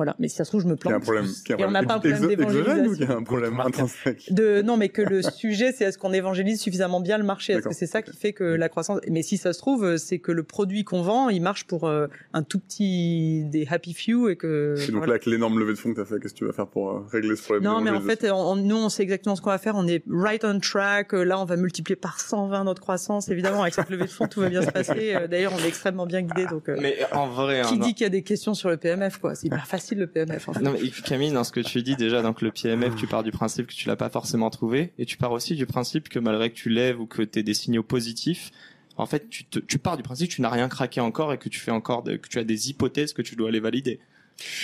[0.00, 0.16] Voilà.
[0.18, 1.02] Mais si ça se trouve, je me Qui a un plante.
[1.02, 1.26] problème.
[1.44, 3.06] Qui a Et on n'a pas un problème exo- exogène ou d'évangélisation.
[3.06, 6.58] qui a un problème intrinsèque De, non, mais que le sujet, c'est est-ce qu'on évangélise
[6.58, 7.52] suffisamment bien le marché?
[7.52, 10.18] Est-ce que c'est ça qui fait que la croissance, mais si ça se trouve, c'est
[10.18, 14.28] que le produit qu'on vend, il marche pour euh, un tout petit, des happy few
[14.30, 15.06] et que, Et donc voilà.
[15.06, 16.66] là, avec l'énorme levée de fonds que tu as fait, qu'est-ce que tu vas faire
[16.66, 19.42] pour euh, régler ce problème Non, mais en fait, on, nous, on sait exactement ce
[19.42, 19.74] qu'on va faire.
[19.76, 21.12] On est right on track.
[21.12, 23.28] Là, on va multiplier par 120 notre croissance.
[23.28, 25.14] Évidemment, avec cette levée de fonds, tout va bien se passer.
[25.14, 26.46] Euh, D'ailleurs, on est extrêmement bien guidé.
[26.46, 28.76] Donc, euh, Mais en vrai, qui hein, dit qu'il y a des questions sur le
[28.76, 29.34] PMF, quoi?
[29.34, 30.48] C'est hyper facile le PMF.
[30.48, 30.60] En fait.
[30.60, 33.30] Non mais Camille, dans ce que tu dis déjà, donc le PMF, tu pars du
[33.30, 36.50] principe que tu l'as pas forcément trouvé, et tu pars aussi du principe que malgré
[36.50, 38.50] que tu lèves ou que tu des signaux positifs,
[38.96, 41.38] en fait, tu, te, tu pars du principe que tu n'as rien craqué encore et
[41.38, 44.00] que tu fais encore, de, que tu as des hypothèses que tu dois aller valider.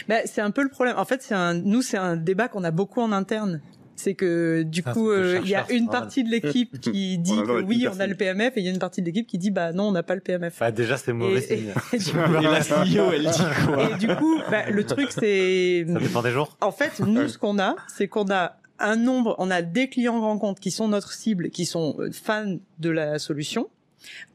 [0.09, 0.97] Bah, c'est un peu le problème.
[0.99, 3.61] En fait, c'est un, nous, c'est un débat qu'on a beaucoup en interne.
[3.99, 7.37] C'est que du Ah, coup, euh, il y a une partie de l'équipe qui dit
[7.37, 9.39] que oui, on a le PMF, et il y a une partie de l'équipe qui
[9.39, 10.59] dit bah non, on n'a pas le PMF.
[10.61, 11.73] Bah, déjà, c'est mauvais Et- signe.
[11.93, 12.11] et du-
[12.47, 16.23] Et la CEO, elle dit quoi Et du coup, bah, le truc, c'est Ça dépend
[16.23, 16.57] des jours.
[16.61, 20.37] En fait, nous, ce qu'on a, c'est qu'on a un nombre, on a des clients
[20.39, 23.69] comptes qui sont notre cible, qui sont euh, fans de la solution.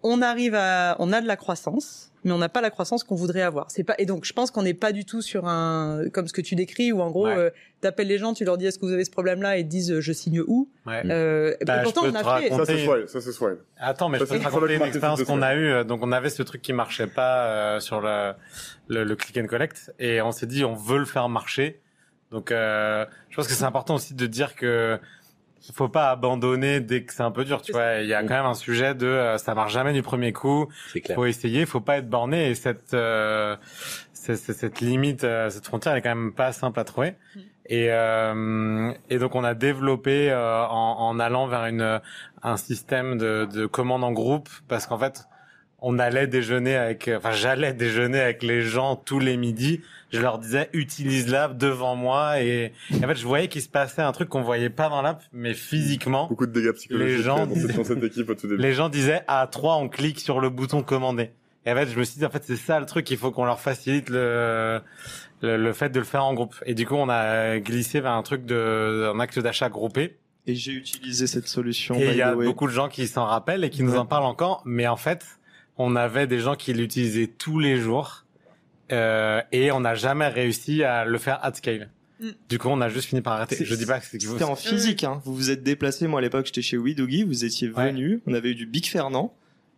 [0.04, 3.16] On arrive à, on a de la croissance, mais on n'a pas la croissance qu'on
[3.16, 3.70] voudrait avoir.
[3.72, 6.34] C'est pas, et donc je pense qu'on n'est pas du tout sur un, comme ce
[6.34, 7.38] que tu décris, où en gros, Ouais.
[7.38, 7.50] euh,
[7.82, 9.70] t'appelles les gens, tu leur dis est-ce que vous avez ce problème-là, et ils te
[9.70, 10.70] disent je signe où.
[10.86, 11.02] Ouais.
[11.10, 12.24] Euh, et Bah, je pourtant on a fait.
[12.24, 13.04] raconter- Ça, c'est swile.
[13.08, 13.58] Ça, c'est swile.
[13.78, 15.86] Attends, mais je peux c'est te raconter une expérience qu'on a eue.
[15.86, 18.34] Donc, on avait ce truc qui marchait pas euh, sur le,
[18.88, 21.80] le, le click and collect, et on s'est dit on veut le faire marcher.
[22.32, 24.98] Donc, euh, je pense que c'est important aussi de dire que
[25.74, 28.00] faut pas abandonner dès que c'est un peu dur, tu vois.
[28.00, 30.68] Il y a quand même un sujet de euh, ça marche jamais du premier coup.
[30.94, 31.16] Clair.
[31.16, 33.56] Faut essayer, faut pas être borné et cette euh,
[34.14, 37.16] cette, cette- cette limite, euh, cette frontière elle est quand même pas simple à trouver.
[37.36, 37.40] Mm.
[37.68, 42.02] Et euh, et donc on a développé euh, en, en allant vers une
[42.44, 45.26] un système de de commande en groupe parce qu'en fait
[45.82, 49.82] on allait déjeuner avec, enfin j'allais déjeuner avec les gens tous les midis.
[50.12, 53.70] Je leur disais utilise l'app devant moi et, et en fait je voyais qu'il se
[53.70, 57.24] passait un truc qu'on voyait pas dans l'app, mais physiquement Beaucoup de dégâts psychologiques Les
[57.24, 58.62] gens dans, cette, dans cette équipe au tout début.
[58.62, 61.32] les gens disaient à 3 on clique sur le bouton commander.
[61.66, 63.32] Et en fait je me suis dit en fait c'est ça le truc, il faut
[63.32, 64.82] qu'on leur facilite le,
[65.42, 66.56] le le fait de le faire en groupe.
[66.66, 70.18] Et du coup on a glissé vers un truc de un acte d'achat groupé.
[70.48, 71.96] Et j'ai utilisé cette solution.
[71.96, 72.46] Et il y a way.
[72.46, 73.98] beaucoup de gens qui s'en rappellent et qui nous Ouais.
[74.00, 74.64] en parlent encore.
[74.66, 75.24] Mais en fait,
[75.78, 78.26] on avait des gens qui l'utilisaient tous les jours
[78.92, 81.90] euh, et on n'a jamais réussi à le faire at scale.
[82.20, 82.28] Mm.
[82.50, 83.64] Du coup, on a juste fini par arrêter.
[83.64, 85.22] Je dis pas que c'est que C'était en physique, hein.
[85.26, 86.08] Vous vous êtes déplacé.
[86.08, 87.24] Moi, à l'époque, j'étais chez Widoogie.
[87.24, 87.92] Vous étiez Ouais.
[87.92, 88.22] venu.
[88.28, 89.34] On avait eu du Big Fernand.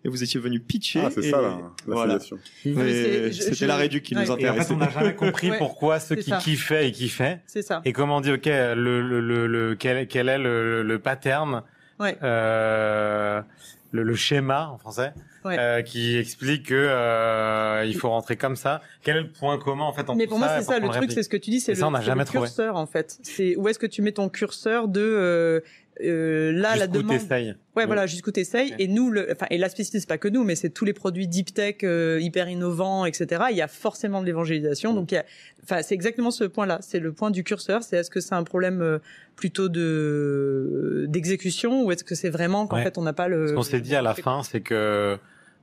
[0.05, 0.99] Et vous étiez venu pitcher.
[1.05, 2.19] Ah, c'est ça la, la voilà.
[2.19, 4.21] C'était je- la réduc qui ouais.
[4.23, 4.65] nous Et en intéressait.
[4.65, 6.39] fait, on n'a jamais compris Ouais, pourquoi ceux qui ça.
[6.39, 7.39] kiffaient et kiffaient.
[7.47, 7.81] C'est ça.
[7.85, 11.63] Et comment on dit, ok, le, le, le, le quel, quel est le, le pattern,
[12.01, 12.17] Ouais.
[12.21, 13.41] euh,
[13.93, 15.13] le, le schéma en français,
[15.45, 15.57] Ouais.
[15.59, 18.81] euh, qui explique que euh, il faut rentrer comme ça.
[19.03, 21.11] Quel est le point commun en fait entre Mais pour moi, c'est ça, le truc,
[21.11, 22.45] c'est ce que tu dis, c'est le, ça, on n'a c'est jamais le trouvé.
[22.47, 23.17] curseur, en fait.
[23.23, 25.63] C'est où est-ce que tu mets ton curseur de,
[26.01, 27.19] euh, là, la Jusqu'où demande.
[27.19, 27.55] t'essayes.
[27.75, 27.87] Ouais, Mm.
[27.87, 28.73] voilà, jusqu'où t'essayes.
[28.79, 30.93] Et nous, le, enfin, et la spécificité, c'est pas que nous, mais c'est tous les
[30.93, 33.43] produits deep tech, euh, hyper innovants, etc.
[33.51, 34.93] Il y a forcément de l'évangélisation.
[34.93, 34.95] Mm.
[34.95, 35.25] Donc, il y a,
[35.63, 36.79] enfin, c'est exactement ce point-là.
[36.81, 37.83] C'est le point du curseur.
[37.83, 38.99] C'est est-ce que c'est un problème euh,
[39.35, 43.47] plutôt de d'exécution ou est-ce que c'est vraiment qu'en fait on n'a pas le.
[43.47, 45.17] Ce qu'on s'est dit à la fin, c'est que,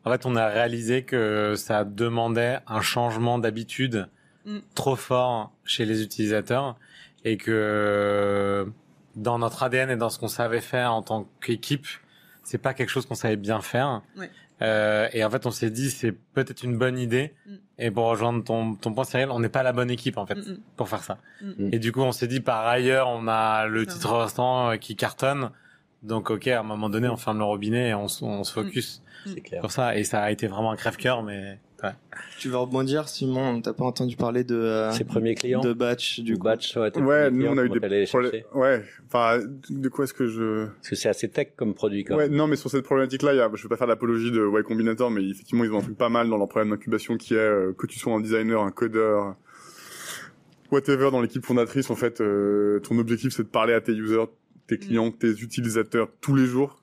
[0.05, 4.07] en fait, on a réalisé que ça demandait un changement d'habitude
[4.47, 4.61] Mm.
[4.75, 6.79] trop fort chez les utilisateurs
[7.27, 8.66] et que
[9.16, 11.87] dans notre ADN et dans ce qu'on savait faire en tant qu'équipe,
[12.42, 14.03] c'est pas quelque chose qu'on savait bien faire.
[14.16, 14.31] Ouais.
[14.62, 17.35] Euh, et en fait, on s'est dit c'est peut-être une bonne idée.
[17.46, 17.55] Mm.
[17.79, 20.35] Et pour rejoindre ton, ton point, Cyril, on n'est pas la bonne équipe en fait
[20.35, 20.59] Mm, mm.
[20.77, 21.18] pour faire ça.
[21.42, 21.68] Mm.
[21.73, 23.94] Et du coup, on s'est dit par ailleurs, on a le Ça.
[23.94, 25.51] titre restaurant euh, qui cartonne.
[26.03, 29.03] Donc, ok, à un moment donné, on ferme le robinet et on, on se focus
[29.27, 29.61] C'est clair.
[29.62, 29.96] sur ça.
[29.96, 31.90] Et ça a été vraiment un crève-cœur, mais ouais.
[32.38, 33.61] Tu vas rebondir, Simon.
[33.61, 35.61] T'as pas entendu parler de, euh, Ses premiers clients.
[35.61, 36.45] de batch, du coup.
[36.45, 38.43] batch, ouais, Ouais, nous clients, on a eu des problèmes.
[38.55, 42.16] Ouais, enfin, de quoi est-ce que je Parce que c'est assez tech comme produit, quoi.
[42.16, 44.47] Ouais, non, mais sur cette problématique-là, il y a, je vais pas faire l'apologie de
[44.47, 47.35] Y Combinator, mais effectivement, ils ont un truc pas mal dans leur problème d'incubation qui
[47.35, 49.37] est euh, que tu sois un designer, un codeur,
[50.71, 54.27] whatever dans l'équipe fondatrice, en fait, euh, ton objectif c'est de parler à tes users,
[54.66, 56.83] tes clients, tes utilisateurs tous les jours,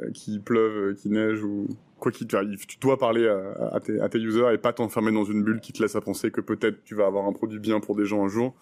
[0.00, 1.66] euh, qu'il pleuve, euh, qu'il neige ou
[2.00, 2.66] quoi qu'il t'arrive.
[2.66, 5.94] Tu dois parler à, tes, users et pas t'enfermer dans une bulle qui te laisse
[5.94, 8.56] à penser que peut-être tu vas avoir un produit bien pour des gens un jour.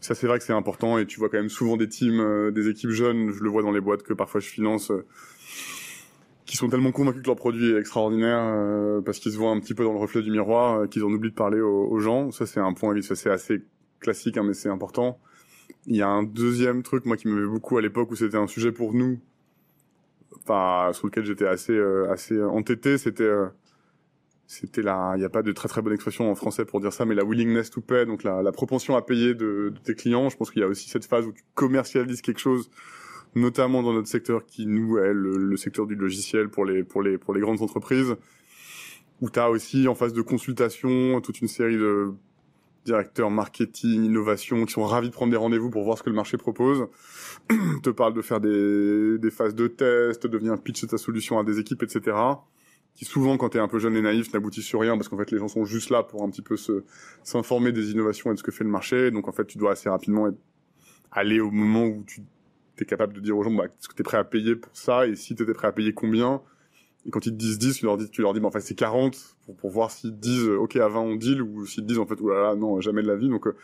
[0.00, 2.50] Ça, c'est vrai que c'est important et tu vois quand même souvent des teams, euh,
[2.50, 5.04] des équipes jeunes, je le vois dans les boîtes que parfois je finance, euh,
[6.44, 9.58] qui sont tellement convaincus que leur produit est extraordinaire euh, parce qu'ils se voient un
[9.58, 12.30] petit peu dans le reflet du miroir, qu'ils en oublient de parler aux, gens.
[12.30, 13.62] Ça, c'est un point, ça c'est assez
[14.00, 15.18] classique, hein, mais c'est important.
[15.86, 18.46] Il y a un deuxième truc, moi, qui met beaucoup à l'époque où c'était un
[18.46, 19.18] sujet pour nous,
[20.42, 23.46] enfin, sur lequel j'étais assez, euh, assez entêté, c'était, euh,
[24.46, 26.92] c'était la, il n'y a pas de très très bonne expression en français pour dire
[26.92, 29.94] ça, mais la willingness to pay, donc la, la propension à payer de, de tes
[29.94, 30.28] clients.
[30.28, 32.70] Je pense qu'il y a aussi cette phase où tu commercialises quelque chose,
[33.34, 37.02] notamment dans notre secteur qui nous est le, le secteur du logiciel pour les pour
[37.02, 38.16] les pour les grandes entreprises,
[39.20, 42.12] où tu as aussi en phase de consultation toute une série de
[42.86, 46.16] directeurs marketing, innovation, qui sont ravis de prendre des rendez-vous pour voir ce que le
[46.16, 46.86] marché propose,
[47.82, 51.44] te parlent de faire des, des phases de test, de venir pitcher ta solution à
[51.44, 52.16] des équipes, etc.
[52.94, 55.18] Qui souvent, quand tu es un peu jeune et naïf, n'aboutissent sur rien parce qu'en
[55.18, 56.84] fait, les gens sont juste là pour un petit peu se
[57.24, 59.10] s'informer des innovations et de ce que fait le marché.
[59.10, 60.38] Donc en fait, tu dois assez rapidement être-
[61.12, 62.22] aller au moment où tu
[62.78, 65.06] es capable de dire aux gens, bah, est-ce que tu prêt à payer pour ça?
[65.06, 66.40] Et si tu étais prêt à payer combien?
[67.06, 68.60] Et quand ils te disent 10, tu leur dis, tu leur dis, bah, en fait,
[68.60, 71.64] c'est 40 pour, pour voir s'ils te disent, euh, OK, à 20, on deal, ou
[71.64, 73.28] s'ils te disent, en fait, oulala, non, jamais de la vie.
[73.28, 73.54] Donc, euh,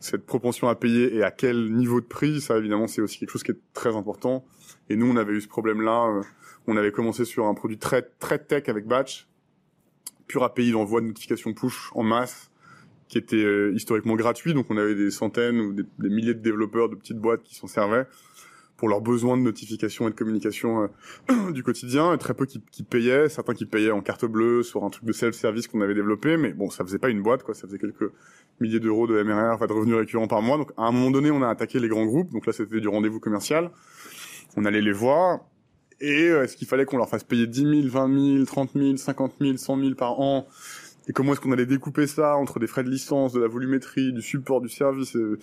[0.00, 3.30] cette propension à payer et à quel niveau de prix, ça, évidemment, c'est aussi quelque
[3.30, 4.44] chose qui est très important.
[4.88, 6.08] Et nous, on avait eu ce problème-là.
[6.08, 6.22] euh,
[6.66, 9.28] on avait commencé sur un produit très, très tech avec Batch,
[10.26, 12.50] pur API d'envoi de notification push en masse,
[13.08, 14.52] qui était euh, historiquement gratuit.
[14.52, 17.68] Donc, on avait des centaines ou des milliers de développeurs de petites boîtes qui s'en
[17.68, 18.06] servaient
[18.80, 20.88] pour leurs besoins de notification et de communication
[21.30, 24.62] euh, du quotidien, et très peu qui, qui payaient, certains qui payaient en carte bleue
[24.62, 27.42] sur un truc de self-service qu'on avait développé, mais bon, ça faisait pas une boîte,
[27.42, 28.10] quoi, ça faisait quelques
[28.58, 30.56] milliers d'euros de MRR, enfin de revenus récurrents par mois.
[30.56, 32.88] Donc à un moment donné, on a attaqué les grands groupes, donc là c'était du
[32.88, 33.70] rendez-vous commercial,
[34.56, 35.40] on allait les voir,
[36.00, 38.96] et euh, est-ce qu'il fallait qu'on leur fasse payer 10 000, 20 000, 30 000,
[38.96, 40.48] 50 000, 100 000 par an?
[41.06, 44.14] Et comment est-ce qu'on allait découper ça entre des frais de licence, de la volumétrie,
[44.14, 45.38] du support, du service euh,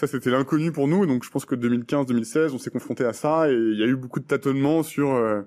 [0.00, 1.04] ça c'était l'inconnu pour nous.
[1.04, 3.96] Donc je pense que 2015-2016, on s'est confronté à ça et il y a eu
[3.96, 5.42] beaucoup de tâtonnements sur euh,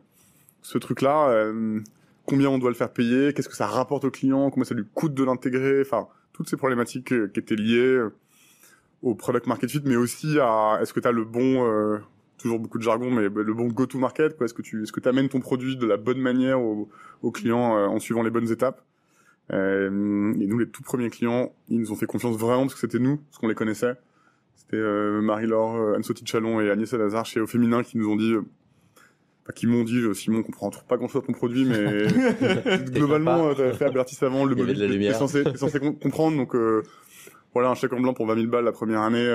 [0.62, 1.30] ce truc-là.
[1.30, 1.80] Euh,
[2.28, 4.86] combien on doit le faire payer Qu'est-ce que ça rapporte au client Comment ça lui
[4.94, 8.00] coûte de l'intégrer Enfin, toutes ces problématiques euh, qui étaient liées
[9.02, 12.00] au product market fit, mais aussi à est-ce que tu as le bon
[12.38, 14.46] toujours beaucoup de jargon, mais le bon go-to-market, quoi.
[14.46, 16.90] Est-ce que tu, est-ce que amènes ton produit de la bonne manière au,
[17.22, 18.82] au client en suivant les bonnes étapes
[19.52, 23.00] Et nous, les tout premiers clients, ils nous ont fait confiance vraiment parce que c'était
[23.00, 23.96] nous, parce qu'on les connaissait.
[24.56, 28.16] C'était euh, Marie-Laure, euh, Anne-Sophie Chalon et Agnès Salazar chez Au Féminin qui nous ont
[28.16, 28.42] dit, euh,
[29.44, 32.08] enfin, qui m'ont dit, Simon, on comprend pas grand-chose à ton produit, mais
[32.92, 36.56] globalement, t'as fait Albertis avant, le modèle t'es censé, censé comprendre, donc
[37.54, 39.30] voilà, un chèque en blanc pour 20 000 balles la première année,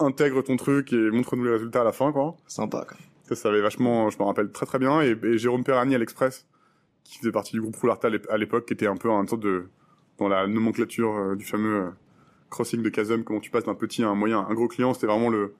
[0.00, 2.36] intègre ton truc et montre-nous les résultats à la fin, quoi.
[2.46, 2.96] Sympa, quoi.
[3.24, 5.98] Ça, ça avait vachement, je me rappelle très très bien, et, et Jérôme Perrani à
[5.98, 6.46] l'Express,
[7.04, 9.64] qui faisait partie du groupe Roularta à l'époque, qui était un peu un sorte de,
[10.18, 11.90] dans la nomenclature du fameux
[12.50, 15.06] crossing de chasm, comment tu passes d'un petit à un moyen, un gros client, c'était
[15.06, 15.54] vraiment le,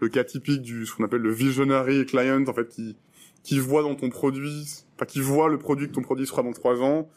[0.00, 2.96] le cas typique du ce qu'on appelle le visionary client, en fait, qui,
[3.42, 6.52] qui voit dans ton produit, enfin qui voit le produit que ton produit sera dans
[6.52, 7.08] trois ans.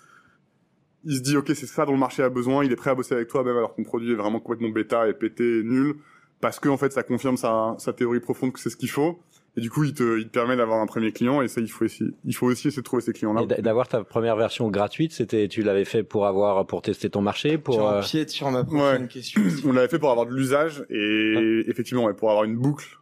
[1.03, 2.95] Il se dit ok c'est ça dont le marché a besoin, il est prêt à
[2.95, 5.95] bosser avec toi même alors que ton produit est vraiment complètement bêta et pété, nul,
[6.39, 9.19] parce que en fait ça confirme sa, sa théorie profonde que c'est ce qu'il faut.
[9.57, 11.41] Et du coup, il te, il te permet d'avoir un premier client.
[11.41, 13.45] Et ça, il faut essayer, il faut aussi essayer de trouver ces clients-là.
[13.45, 17.57] D'avoir ta première version gratuite, c'était, tu l'avais fait pour avoir, pour tester ton marché,
[17.57, 17.75] pour.
[17.75, 18.01] Tu euh...
[18.01, 19.41] pied sur ma prochaine question.
[19.65, 22.99] On l'avait fait pour avoir de l'usage et effectivement, ouais, pour avoir une boucle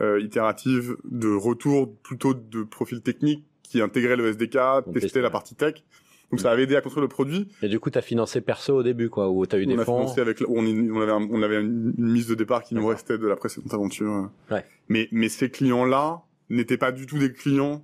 [0.00, 4.58] euh, itérative de retour plutôt de profil technique qui intégrait le SDK,
[4.94, 5.82] testait la partie tech.
[6.30, 7.48] Donc ça avait aidé à construire le produit.
[7.62, 9.74] Et du coup, tu as financé perso au début, quoi, où tu as eu on
[9.74, 10.00] des a fonds.
[10.00, 13.26] Financé avec, on, on avait, on avait une, mise de départ qui nous restait de
[13.26, 14.30] la précédente aventure.
[14.50, 14.64] Ouais.
[14.88, 17.82] Mais, mais ces clients-là n'étaient pas du tout des clients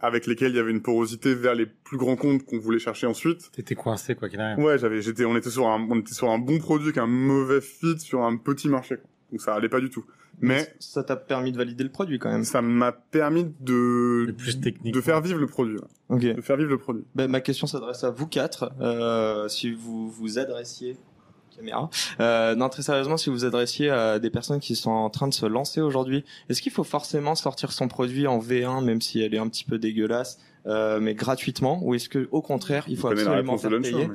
[0.00, 3.06] avec lesquels il y avait une porosité vers les plus grands comptes qu'on voulait chercher
[3.06, 3.50] ensuite.
[3.52, 4.62] T'étais coincé quoi qu'il arrive.
[4.64, 7.60] Ouais, j'avais, j'étais, on était sur un, on était sur un bon produit qu'un mauvais
[7.60, 8.96] fit sur un petit marché.
[8.96, 9.10] Quoi.
[9.32, 10.04] Donc ça allait pas du tout.
[10.40, 12.44] Mais ça t'a permis de valider le produit quand même.
[12.44, 15.76] Ça m'a permis de plus technique, de faire vivre le produit.
[15.76, 15.88] Là.
[16.08, 16.20] Ok.
[16.20, 17.04] De faire vivre le produit.
[17.14, 18.72] Ben, ma question s'adresse à vous quatre.
[18.80, 20.96] Euh, si vous vous adressiez
[21.58, 21.90] caméra.
[22.20, 25.34] Euh, non, très sérieusement, si vous adressiez à des personnes qui sont en train de
[25.34, 29.34] se lancer aujourd'hui, est-ce qu'il faut forcément sortir son produit en V1, même si elle
[29.34, 33.08] est un petit peu dégueulasse, euh, mais gratuitement, ou est-ce que au contraire, il faut
[33.08, 34.14] absolument faire payer mais...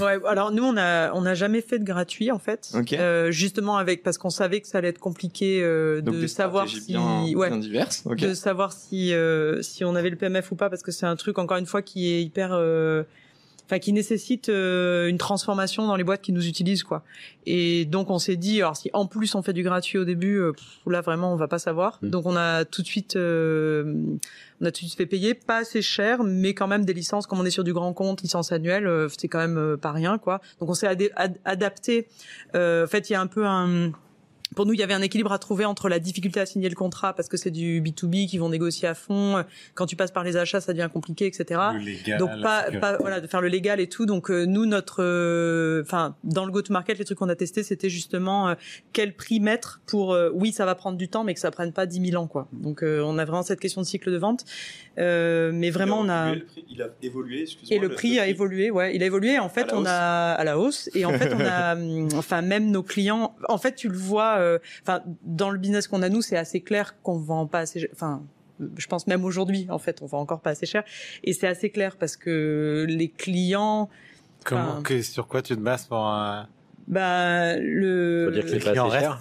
[0.00, 2.98] Ouais, alors nous on a on n'a jamais fait de gratuit en fait, okay.
[2.98, 6.68] euh, justement avec parce qu'on savait que ça allait être compliqué euh, Donc de savoir
[6.68, 8.02] si bien, ouais bien diverses.
[8.06, 8.28] Okay.
[8.28, 11.16] de savoir si euh, si on avait le PMF ou pas parce que c'est un
[11.16, 13.02] truc encore une fois qui est hyper euh,
[13.72, 17.02] enfin qui nécessite euh, une transformation dans les boîtes qui nous utilisent quoi.
[17.46, 20.36] Et donc on s'est dit alors si en plus on fait du gratuit au début
[20.36, 20.52] euh,
[20.86, 21.98] là vraiment on va pas savoir.
[22.02, 22.10] Mm.
[22.10, 23.94] Donc on a tout de suite euh,
[24.60, 27.26] on a tout de suite fait payer pas assez cher mais quand même des licences
[27.26, 29.92] comme on est sur du grand compte licence annuelle euh, c'est quand même euh, pas
[29.92, 30.40] rien quoi.
[30.60, 32.08] Donc on s'est ad ad adapté
[32.54, 33.92] euh, en fait il y a un peu un
[34.54, 36.74] pour nous, il y avait un équilibre à trouver entre la difficulté à signer le
[36.74, 39.44] contrat parce que c'est du B2B qui vont négocier à fond.
[39.74, 41.60] Quand tu passes par les achats, ça devient compliqué, etc.
[41.74, 44.06] Le légal, Donc pas, pas voilà de faire le légal et tout.
[44.06, 45.02] Donc euh, nous notre,
[45.82, 48.54] enfin dans le go-to-market, les trucs qu'on a testé, c'était justement euh,
[48.92, 51.72] quel prix mettre pour euh, oui ça va prendre du temps, mais que ça prenne
[51.72, 52.48] pas 10 000 ans quoi.
[52.52, 54.44] Donc euh, on a vraiment cette question de cycle de vente,
[54.98, 56.34] Euh, mais vraiment on a
[56.68, 57.46] il a évolué.
[57.70, 59.38] et le, prix a évolué, ouais, il a évolué.
[59.38, 59.88] En fait, on hausse.
[59.88, 61.74] a à la hausse et en fait on a,
[62.18, 64.41] enfin même nos clients, en fait tu le vois, euh,
[64.82, 68.22] enfin dans le business qu'on a nous, c'est assez clair qu'on vend pas assez, enfin
[68.76, 70.84] je pense même aujourd'hui en fait on vend encore pas assez cher.
[71.24, 73.88] Et c'est assez clair parce que les clients,
[74.44, 76.48] Comment, que- sur quoi tu te bases pour un...
[76.92, 78.30] bah le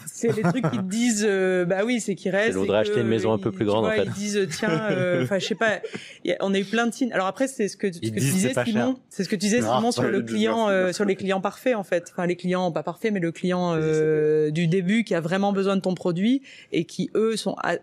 [0.05, 3.07] c'est les trucs qui te disent euh, bah oui c'est qu'ils restent et acheter une
[3.07, 4.03] maison un peu ils- plus grande, en vois, fait.
[4.03, 5.79] ils disent tiens euh, enfin je sais pas
[6.27, 7.13] a- on a eu plein de signes.
[7.13, 8.97] Alors après c'est ce que, ce Ils que tu disais Simon.
[9.09, 11.83] c'est ce que tu disais Simon sur le client euh, sur les clients parfaits en
[11.83, 12.09] fait.
[12.11, 15.75] Enfin les clients pas parfaits mais le client euh, du début qui a vraiment besoin
[15.77, 16.41] de ton produit
[16.73, 17.77] et qui eux sont à-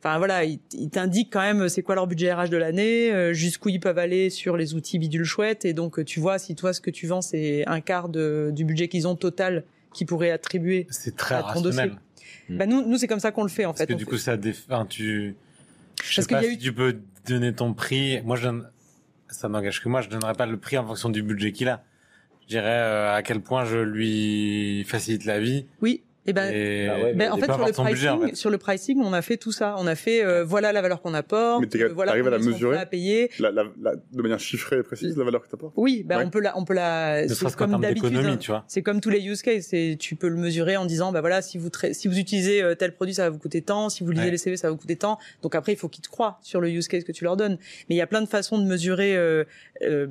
[0.00, 3.32] Enfin voilà, ils, ils t'indiquent quand même c'est quoi leur budget RH de l'année, euh,
[3.32, 6.54] jusqu'où ils peuvent aller sur les outils bidule chouette, et donc euh, tu vois si
[6.54, 10.06] toi ce que tu vends c'est un quart de, du budget qu'ils ont total qu'ils
[10.06, 11.90] pourraient attribuer C'est très à ton dossier.
[12.48, 13.86] Bah nous, nous c'est comme ça qu'on le fait en Parce fait.
[13.88, 14.64] que On du fait- coup, ça déf...
[14.70, 15.34] enfin, tu...
[16.02, 18.22] Je Parce sais pas qu'il y a si eu- tu peux donner ton prix.
[18.22, 18.68] Moi, je donne...
[19.28, 20.00] Ça n'engage que moi.
[20.00, 21.82] Je donnerais pas le prix en fonction du budget qu'il a.
[22.42, 25.66] Je dirais euh, à quel point je lui facilite la vie.
[25.82, 26.02] Oui.
[26.28, 26.88] Et ben, et...
[26.88, 28.34] Ah ouais, ben, en fait sur le pricing, budget, en fait.
[28.36, 29.74] sur le pricing, on a fait tout ça.
[29.78, 32.38] On a fait euh, voilà la valeur qu'on apporte, Mais t'es- euh, voilà à la
[32.38, 33.30] mesurer à payer.
[33.40, 35.72] La, la, la, de manière chiffrée et précise, la valeur que t'apportes?
[35.76, 36.24] Oui, ben Ouais.
[36.26, 37.26] on peut la, on peut la.
[37.28, 38.14] C'est comme d'habitude.
[38.16, 38.36] hein.
[38.36, 38.64] tu vois.
[38.68, 39.74] C'est comme tous les use cases.
[39.98, 42.92] Tu peux le mesurer en disant bah voilà si vous si vous utilisez euh, tel
[42.94, 44.30] produit ça va vous coûter tant, si vous lisez Ouais.
[44.30, 45.18] les CV ça va vous coûter tant.
[45.42, 47.56] Donc après il faut qu'ils te croient sur le use case que tu leur donnes.
[47.88, 49.44] Mais il y a plein de façons de mesurer euh,
[49.82, 50.06] euh,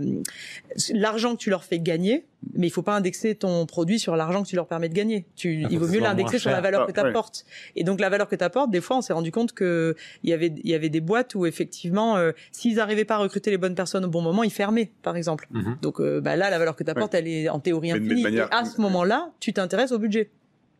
[0.93, 2.25] l'argent que tu leur fais gagner
[2.55, 5.25] Mais il faut pas indexer ton produit sur l'argent que tu leur permets de gagner.
[5.35, 7.45] Tu, Ah, il vaut mieux l'indexer sur la valeur Ah, que tu apportes.
[7.75, 10.29] Et donc la valeur que tu apportes, des fois, on s'est rendu compte que il
[10.29, 13.49] y avait, il y avait des boîtes où effectivement, euh, s'ils arrivaient pas à recruter
[13.51, 15.47] les bonnes personnes au bon moment, ils fermaient, par exemple.
[15.51, 15.77] Mhm.
[15.81, 18.23] Donc euh, bah, là, la valeur que tu apportes, elle est en théorie infinie.
[18.23, 20.29] manière- Et à ce moment-là, tu t'intéresses au budget.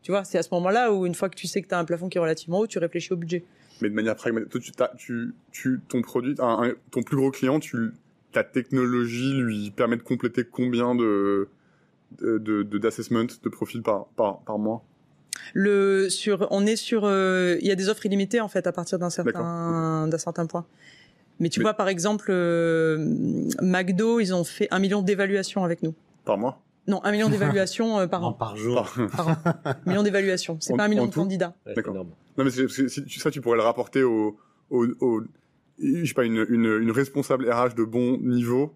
[0.02, 1.78] Tu vois, c'est à ce moment-là où une fois que tu sais que tu as
[1.78, 3.42] un plafond qui est relativement haut, tu réfléchis au budget.
[3.80, 7.30] Mais de manière pragmatique, toi, tu, tu, tu, ton produit, un- un- ton plus gros
[7.30, 7.90] client, tu,
[8.32, 11.48] ta technologie lui permet de compléter combien de,
[12.20, 14.84] de, de, de- d'assessment, de profil par, par, par mois?
[15.54, 18.72] Le sur, on est sur, euh, il y a des offres illimitées en fait à
[18.72, 20.66] partir d'un certain d'un certain point.
[21.40, 22.96] Mais tu Mais- vois par exemple, euh,
[23.62, 25.94] McDo, ils ont fait un million d'évaluations avec nous.
[26.24, 26.60] Par mois?
[26.88, 28.32] Non, un million d'évaluations euh, par Non, an.
[28.32, 28.90] par jour.
[29.16, 29.36] Par an.
[29.64, 30.56] Un million d'évaluations.
[30.60, 31.54] C'est pas un million de candidats.
[31.66, 31.94] Ouais, D'accord.
[31.94, 32.06] Non,
[32.44, 34.38] mais ça, tu pourrais le rapporter au,
[34.70, 35.22] au, au
[35.80, 38.74] je sais pas, une, une, une responsable RH de bon niveau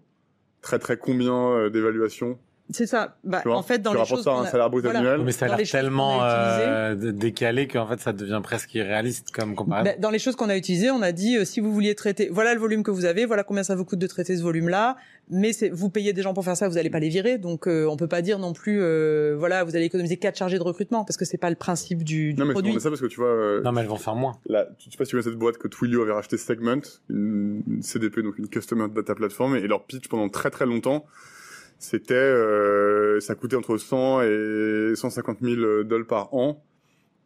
[0.61, 2.37] traiterait combien euh, d'évaluations
[2.71, 3.17] C'est ça.
[3.25, 4.83] Bah, vois en fait, dans Tu les rapportes choses ça à un a- salaire brut
[4.83, 4.99] voilà.
[4.99, 7.07] annuel Mais ça a l'air a tellement utilisées.
[7.09, 9.89] euh, décalé qu'en fait ça devient presque irréaliste comme comparaison.
[9.91, 12.29] Bah, dans les choses qu'on a utilisées, on a dit euh, si vous vouliez traiter,
[12.31, 14.95] voilà le volume que vous avez, voilà combien ça vous coûte de traiter ce volume-là.
[15.29, 17.85] Mais vous payez des gens pour faire ça, vous allez pas les virer, donc euh,
[17.85, 21.05] on peut pas dire non plus euh, voilà vous allez économiser quatre chargés de recrutement
[21.05, 22.69] parce que c'est pas le principe du, du Non, mais je produit.
[22.71, 24.33] demandais ça parce que tu vois, euh, non mais elles vont faire moins.
[24.47, 27.63] là, tu sais pas si tu vois cette boîte que Twilio avait racheté Segment, une,
[27.67, 31.05] une CDP, donc une Customer Data Platform, et leur pitch pendant très très longtemps,
[31.79, 36.61] c'était, euh, ça coûtait entre 100 et 150 000 dollars par an,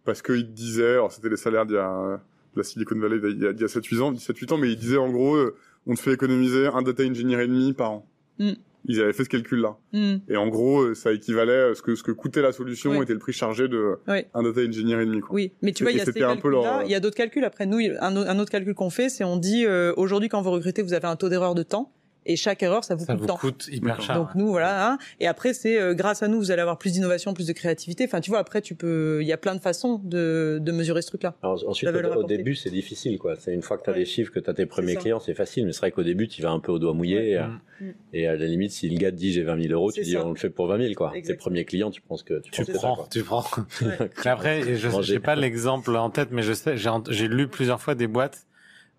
[0.06, 2.22] parce qu'ils disaient, alors c'était les salaires d'il y a,
[2.58, 5.10] la Silicon Valley d'il y a, a 7-8 ans, 17-8 ans, mais ils disaient en
[5.10, 8.08] gros, euh, on te fait économiser un data engineer et demi par an.
[8.39, 8.52] Mm.
[8.89, 9.76] Ils avaient fait ce calcul-là.
[9.91, 10.17] Hmm.
[10.30, 13.02] Et en gros, euh, ça équivalait à ce que, ce que coûtait la solution Oui.
[13.04, 14.20] était le prix chargé de Oui.
[14.34, 15.36] un data engineer et demi, quoi.
[15.36, 17.43] Oui, mais tu vois, il y a ces leur- Il y a d'autres calculs.
[17.43, 20.84] Après, nous, un autre calcul qu'on fait, c'est on dit euh, aujourd'hui quand vous recrutez,
[20.84, 21.91] vous avez un taux d'erreur de temps,
[22.28, 23.38] et chaque erreur, ça vous Ça coûte vous temps.
[23.38, 24.16] coûte hyper cher.
[24.16, 24.98] Donc nous voilà hein.
[25.20, 28.04] et après c'est euh, grâce à nous vous allez avoir plus d'innovation plus de créativité
[28.06, 31.02] enfin tu vois après tu peux il y a plein de façons de, de mesurer
[31.02, 33.36] ce truc là Alors, ensuite, au, début, c'est difficile, quoi.
[33.36, 34.00] C'est une fois que tu as Ouais.
[34.00, 35.66] des chiffres, que tu as tes premiers clients, c'est facile.
[35.66, 37.18] Mais c'est vrai qu'au début, tu vas un peu au doigt mouillé.
[37.18, 37.28] Ouais.
[37.30, 37.48] Et, euh,
[37.80, 37.86] Mm.
[38.13, 40.13] et à la limite, si le gars te dit j'ai 20 000 euros, tu dis
[40.13, 40.26] ça.
[40.26, 41.13] on le fait pour 20 000, quoi.
[41.24, 43.44] Tes premiers clients, tu penses que tu, Tu prends, ça, tu prends.
[43.82, 44.10] Ouais.
[44.26, 47.96] Mais après, je j'ai pas l'exemple en tête, mais je sais, j'ai lu plusieurs fois
[47.96, 48.48] des boîtes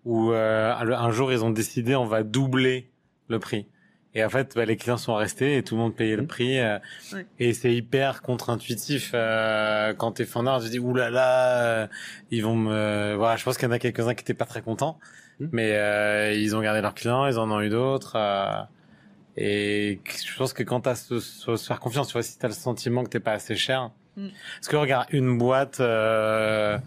[0.05, 2.89] où euh, un un jour ils ont décidé on va doubler
[3.29, 3.67] le prix.
[4.15, 6.27] Et en fait, bah, les clients sont restés et tout le monde payait le Mhm.
[6.27, 6.59] prix.
[6.59, 6.79] euh,
[7.13, 7.25] Ouais.
[7.39, 10.61] Et c'est hyper contre-intuitif euh, quand t'es fondeur.
[10.63, 11.87] Tu dis oulala, là là, euh,
[12.31, 13.13] ils vont me.
[13.15, 14.99] Voilà, je pense qu'il y en a quelques-uns qui étaient pas très contents,
[15.39, 15.49] Mhm.
[15.51, 18.15] mais euh, ils ont gardé leurs clients, ils en ont eu d'autres.
[18.15, 18.61] euh,
[19.37, 22.47] et je pense que quand t'as ce, ce- se faire confiance, tu vois, si t'as
[22.47, 23.91] le sentiment que t'es pas assez cher.
[24.17, 24.27] Mm.
[24.55, 26.77] Parce que regarde, une boîte, euh,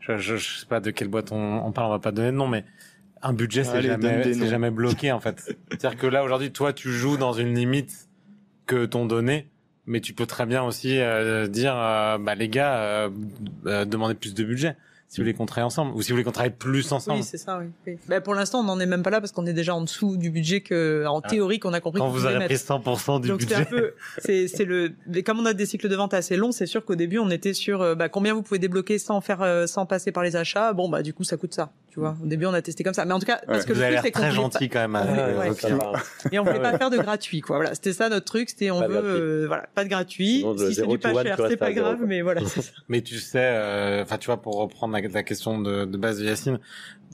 [0.00, 2.30] je, je, je sais pas de quelle boîte on, on parle, on va pas donner
[2.30, 2.64] de nom, mais
[3.22, 4.46] un budget c'est Allez, donne jamais, des c'est noms.
[4.50, 5.56] jamais bloqué en fait.
[5.70, 8.08] C'est-à-dire que là aujourd'hui, toi, tu joues dans une limite
[8.66, 9.48] que t'ont donné,
[9.86, 13.10] mais tu peux très bien aussi euh, dire, euh, bah les gars, euh,
[13.66, 14.76] euh, demandez plus de budget
[15.08, 17.18] si vous voulez qu'on travaille ensemble ou si vous voulez qu'on travaille plus ensemble.
[17.18, 17.96] oui c'est ça oui, oui.
[18.08, 20.16] Bah, pour l'instant on n'en est même pas là parce qu'on est déjà en dessous
[20.16, 21.28] du budget que en Ah.
[21.28, 22.46] théorie qu'on a compris Quand qu'on vous aurez mettre.
[22.46, 23.70] pris 100% du donc c'est un budget.
[23.70, 26.66] peu c'est c'est le mais comme on a des cycles de vente assez longs c'est
[26.66, 30.10] sûr qu'au début on était sur bah, combien vous pouvez débloquer sans faire sans passer
[30.10, 32.52] par les achats bon bah du coup ça coûte ça tu vois au début on
[32.52, 34.20] a testé comme ça mais en tout cas parce que Vous le truc c'est qu'on
[34.20, 34.94] très gentil quand même.
[34.96, 35.92] à- Ouais, va.
[36.30, 37.56] Et on voulait pas faire de gratuit, quoi.
[37.56, 38.50] Voilà, c'était ça notre truc.
[38.50, 40.38] C'était on Pas veut, euh, voilà, pas de gratuit.
[40.40, 42.06] Sinon, de si c'est du to pas one, cher, c'est pas zéro, grave, quoi.
[42.06, 42.40] mais voilà.
[42.46, 42.72] c'est ça.
[42.88, 46.18] Mais tu sais, euh, enfin tu vois, pour reprendre la, la question de, de base
[46.20, 46.58] de Yacine,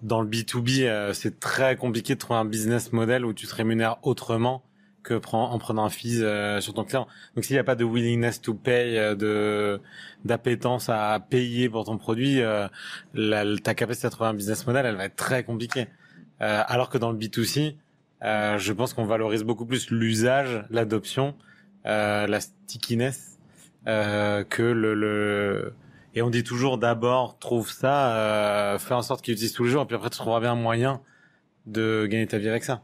[0.03, 3.55] dans le B2B, euh, c'est très compliqué de trouver un business model où tu te
[3.55, 4.65] rémunères autrement
[5.03, 7.07] que prend- en prenant un fees euh, sur ton client.
[7.35, 9.81] Donc s'il n'y a pas de willingness to pay, euh, de
[10.25, 12.69] d'appétence à payer pour ton produit, euh,
[13.15, 15.89] la, ta capacité à trouver un business model, elle va être très compliquée.
[16.41, 17.77] Euh, alors que dans le B2C,
[18.25, 21.35] euh, je pense qu'on valorise beaucoup plus l'usage, l'adoption,
[21.87, 23.39] euh, la stickiness
[23.85, 25.75] que le, le
[26.15, 29.83] et on dit toujours d'abord trouve ça, fais en sorte qu'il utilise tous les jours,
[29.83, 31.01] et puis après tu trouveras bien un moyen
[31.67, 32.83] de gagner ta vie avec ça.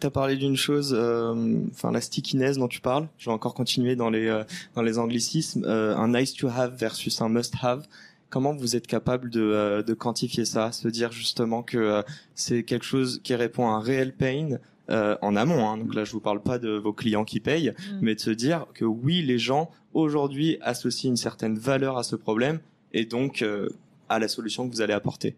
[0.00, 3.08] T'as parlé d'une chose, euh, enfin la stickiness dont tu parles.
[3.18, 4.42] Je vais encore continuer dans les euh,
[4.74, 5.64] dans les anglicismes.
[5.66, 7.86] Euh, un nice to have versus un must have.
[8.30, 12.02] Comment vous êtes capable de, euh, de quantifier ça, se dire justement que euh,
[12.34, 14.58] c'est quelque chose qui répond à un réel pain
[14.90, 15.68] euh, en amont.
[15.68, 17.98] Hein, donc là, je vous parle pas de vos clients qui payent, Mm.
[18.00, 22.16] mais de se dire que oui, les gens aujourd'hui associent une certaine valeur à ce
[22.16, 22.58] problème
[22.92, 23.68] et donc euh,
[24.08, 25.36] à la solution que vous allez apporter.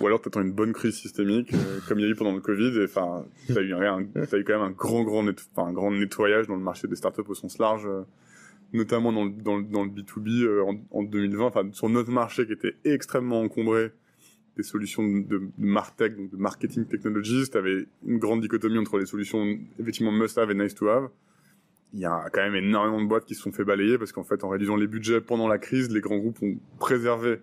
[0.00, 2.40] Ou alors t'attends une bonne crise systémique, euh, comme il y a eu pendant le
[2.40, 5.90] Covid, et enfin, t'as eu, un, t'as eu quand même un grand, grand, un grand
[5.90, 8.02] nettoyage dans le marché des startups au sens large, euh,
[8.72, 12.10] notamment dans le, dans le, dans le B2B euh, en, en 2020, enfin, sur notre
[12.10, 13.92] marché qui était extrêmement encombré
[14.56, 18.98] des solutions de, de, de Martech, donc de marketing technologies, t'avais une grande dichotomie entre
[18.98, 21.08] les solutions effectivement must have et nice to have.
[21.92, 24.24] il y a quand même énormément de boîtes qui se sont fait balayer parce qu'en
[24.24, 27.40] fait, en réduisant les budgets pendant la crise, les grands groupes ont préservé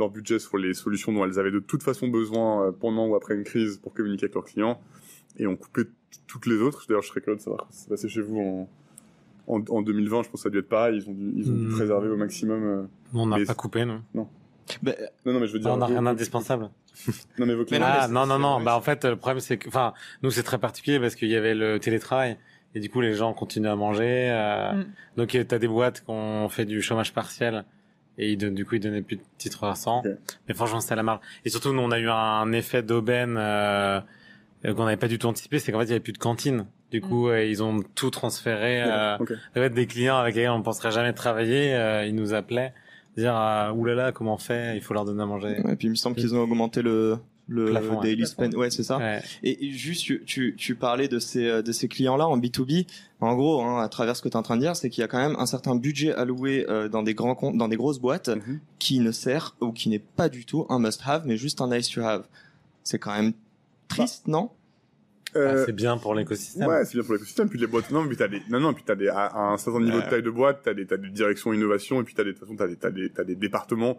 [0.00, 3.14] leur budget sur les solutions dont elles avaient de toute façon besoin euh, pendant ou
[3.14, 4.80] après une crise pour communiquer avec leurs clients
[5.38, 5.82] et ont coupé
[6.26, 6.84] toutes les autres.
[6.88, 8.68] D'ailleurs, je serais curieux de savoir ce qui s'est passé chez vous en,
[9.54, 10.24] en, en, 2020.
[10.24, 10.96] Je pense que ça a dû être pareil.
[10.96, 11.74] Ils ont dû, ils ont dû Hmm.
[11.76, 12.62] préserver au maximum.
[12.64, 12.82] euh,
[13.14, 14.02] On n'a pas coupé, non.
[14.82, 14.92] Bah,
[15.24, 15.70] Non, non, mais je veux dire.
[15.72, 16.70] On n'a rien d'indispensable.
[17.38, 17.82] Non, mais vos clients.
[17.84, 20.42] Ah mais non non non bah en fait le problème c'est que enfin nous c'est
[20.42, 22.36] très particulier parce qu'il y avait le télétravail
[22.74, 24.84] et du coup les gens continuent à manger euh, Mm.
[25.16, 27.64] donc tu as des boîtes qui ont fait du chômage partiel
[28.22, 30.12] et du coup ils donnaient plus de titres restants Ok.
[30.48, 34.00] mais franchement c'était la marge et surtout nous on a eu un effet d'aubaine euh,
[34.64, 35.58] euh, qu'on n'avait pas du tout anticipé.
[35.58, 36.66] C'est qu'en fait il y avait plus de cantine.
[36.90, 39.32] Du coup euh, ils ont tout transféré euh, Ok.
[39.32, 42.74] en fait, des clients avec lesquels on ne penserait jamais travailler euh, ils nous appelaient.
[43.16, 44.76] Dire euh, oulala comment on fait?
[44.76, 47.18] Il faut leur donner à manger ouais, puis il me semble qu'ils ont augmenté le
[47.52, 48.02] le Plafond, ouais.
[48.04, 48.54] daily spend.
[48.54, 48.98] Ouais, c'est ça.
[48.98, 49.20] Ouais.
[49.42, 52.86] Et et juste, tu, tu, tu parlais de ces, euh, de ces clients-là en B2B.
[53.20, 55.00] En gros, hein, à travers ce que tu es en train de dire, c'est qu'il
[55.02, 57.76] y a quand même un certain budget alloué euh, dans des grands comptes, dans des
[57.76, 58.60] grosses boîtes, Mhm.
[58.78, 62.24] qui ne sert ou qui n'est pas du tout un must-have, mais juste un nice-to-have.
[62.84, 63.32] C'est quand même
[63.88, 64.50] triste, non?
[65.36, 67.48] Euh, Ah, c'est bien pour l'écosystème Ouais, c'est bien pour l'écosystème.
[67.48, 69.56] Puis les boîtes, non, puis t'as des, non, non, puis t'as des, à, à un
[69.58, 70.04] certain niveau Ouais.
[70.04, 72.38] de taille de boîte, t'as des, t'as des directions innovation, et puis t'as des, de
[72.38, 73.98] toute façon, t'as des, t'as des, t'as des départements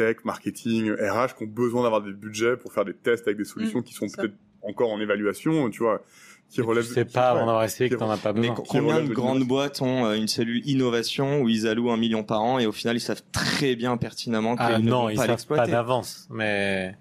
[0.00, 3.44] tech, marketing, RH qui ont besoin d'avoir des budgets pour faire des tests avec des
[3.44, 6.02] solutions Mm, qui sont peut-être encore en évaluation, tu vois,
[6.50, 6.86] qui Et relèvent.
[6.86, 8.56] tu sais pas avant d'avoir essayé que t'en as pas Mais besoin.
[8.56, 11.90] Qui combien relève de de grandes boîtes ont euh, une cellule innovation où ils allouent
[11.92, 14.88] un million par an et au final ils savent très bien pertinemment qu'ils Ah ne
[14.88, 16.94] non, vont ils pas savent pas d'avance, mais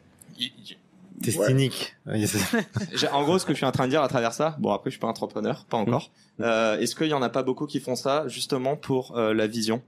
[1.22, 1.48] t'es Ouais.
[1.48, 1.96] cynique.
[2.94, 4.72] J'ai- En gros, ce que je suis en train de dire à travers ça, bon
[4.72, 6.12] après je suis pas entrepreneur, pas encore.
[6.40, 9.48] Euh, Est-ce qu'il y en a pas beaucoup qui font ça justement pour euh, la
[9.48, 9.82] vision,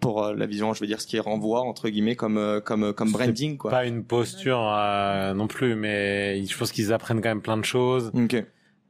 [0.00, 2.92] pour euh, la vision, je veux dire ce qui renvoie entre guillemets comme euh, comme
[2.92, 3.70] comme branding quoi.
[3.70, 7.64] Pas une posture euh, non plus, mais je pense qu'ils apprennent quand même plein de
[7.64, 8.10] choses.
[8.14, 8.44] Ok.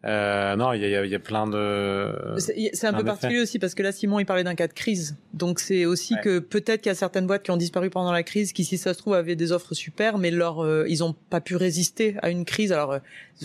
[0.06, 2.08] Euh, non, il y a, y a, plein de.
[2.38, 5.16] C'est un peu particulier aussi parce que là, Simon, il parlait d'un cas de crise.
[5.34, 8.22] Donc c'est aussi que peut-être qu'il y a certaines boîtes qui ont disparu pendant la
[8.22, 11.14] crise, qui si ça se trouve avaient des offres super, mais leur euh, ils ont
[11.28, 12.72] pas pu résister à une crise.
[12.72, 12.98] Alors euh,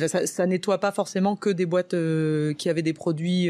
[0.07, 3.49] ça, ça, nettoie pas forcément que des boîtes euh, qui avaient des produits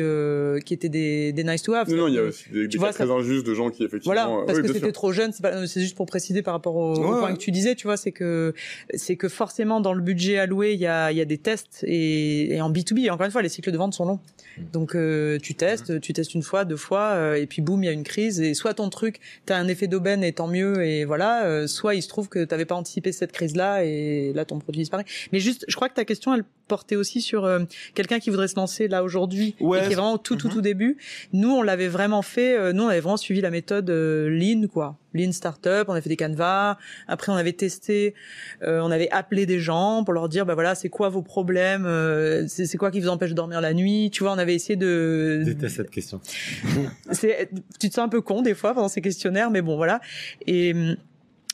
[0.66, 1.88] qui étaient des, des, nice to have.
[1.94, 4.16] Non, il y a aussi des, des cas très injustes de gens qui effectivement.
[4.16, 5.32] Voilà, parce que c'était trop jeune.
[5.32, 7.76] C'est juste pour préciser par rapport au, point que tu disais.
[7.76, 8.56] Tu vois, c'est que
[8.96, 12.56] c'est que forcément dans le budget alloué, il y a, y a des tests et,
[12.56, 14.20] et en B2 et Encore une fois, les cycles de vente sont longs.
[14.58, 14.62] Mm.
[14.72, 17.88] Donc, euh, tu testes, tu testes une fois, deux fois, euh, et puis boum, il
[17.88, 18.40] y a une crise.
[18.42, 21.46] Et soit ton truc, tu as un effet d'aubaine et tant mieux, et voilà.
[21.46, 24.60] Euh, soit il se trouve que tu n'avais pas anticipé cette crise-là, et là, ton
[24.60, 25.06] produit disparaît.
[25.32, 27.60] Mais juste, je crois que ta question, elle portait aussi sur euh,
[27.94, 30.54] quelqu'un qui voudrait se lancer là aujourd'hui Ouais, et qui est vraiment tout tout Mhm.
[30.54, 30.98] tout début.
[31.34, 32.58] Nous, on l'avait vraiment fait.
[32.58, 34.98] euh, nous, on avait vraiment suivi la méthode euh, Lean, quoi.
[35.14, 35.86] Lean Startup.
[35.88, 36.78] On a fait des canevas.
[37.08, 38.16] Après, on avait testé.
[38.64, 41.86] euh, on avait appelé des gens pour leur dire, bah voilà, c'est quoi vos problèmes
[41.86, 44.10] euh, C'est quoi qui vous empêche de dormir la nuit?
[44.12, 45.42] Tu vois, on avait essayé de.
[45.46, 46.20] Déteste cette question.
[47.12, 47.50] C'est,
[47.80, 50.02] tu te sens un peu con des fois pendant ces questionnaires, mais bon, voilà.
[50.48, 50.74] Et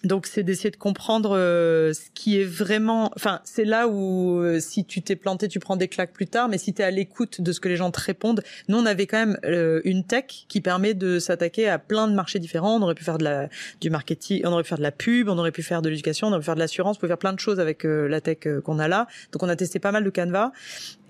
[0.03, 3.11] donc, c'est d'essayer de comprendre euh, ce qui est vraiment.
[3.15, 6.49] Enfin, c'est là où euh, si tu t'es planté, tu prends des claques plus tard.
[6.49, 8.85] Mais si tu es à l'écoute de ce que les gens te répondent, nous, on
[8.87, 12.77] avait quand même euh, une tech qui permet de s'attaquer à plein de marchés différents.
[12.77, 13.49] On aurait pu faire de la
[13.79, 16.27] du marketing, on aurait pu faire de la pub, on aurait pu faire de l'éducation,
[16.27, 18.21] on aurait pu faire de l'assurance, on peut faire plein de choses avec euh, la
[18.21, 19.05] tech euh, qu'on a là.
[19.31, 20.51] Donc, on a testé pas mal de Canva.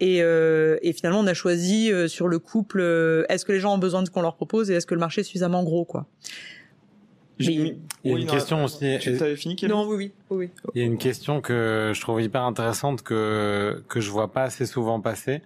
[0.02, 2.82] Et, euh, et finalement, on a choisi sur le couple
[3.30, 5.00] est-ce que les gens ont besoin de ce qu'on leur propose et est-ce que le
[5.00, 6.08] marché est suffisamment gros, quoi.
[7.44, 7.74] Il y a
[8.16, 8.98] Oui, une non, question aussi.
[9.00, 10.72] Tu fini Non, oui, oui, oui, oui.
[10.76, 14.44] Il y a une question que je trouve hyper intéressante que que je vois pas
[14.44, 15.42] assez souvent passer,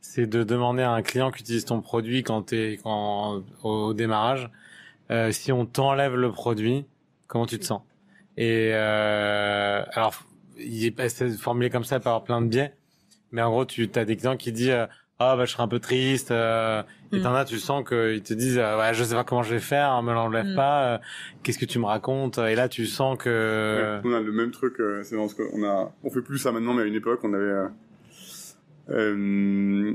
[0.00, 4.50] c'est de demander à un client qui utilise ton produit quand t'es quand au démarrage,
[5.10, 6.84] euh, si on t'enlève le produit,
[7.26, 7.82] comment tu te sens?
[8.36, 10.14] Et euh, alors,
[10.58, 12.72] il est formulé comme ça, il peut y avoir plein de biais,
[13.32, 14.86] mais en gros, tu as des clients qui disent euh,
[15.20, 17.22] ah bah je serais un peu triste, euh, et Mm.
[17.22, 19.60] t'en as, tu sens qu'ils te disent euh, ouais je sais pas comment je vais
[19.60, 20.54] faire, hein, me l'enlève Mm.
[20.54, 20.98] pas, euh,
[21.42, 22.38] qu'est-ce que tu me racontes?
[22.38, 24.78] Et là, tu sens que Ouais, on a le même truc.
[24.80, 27.32] euh, c'est parce qu'on a, on fait plus ça maintenant, mais à une époque, on
[27.34, 27.68] avait, euh,
[28.90, 29.94] euh,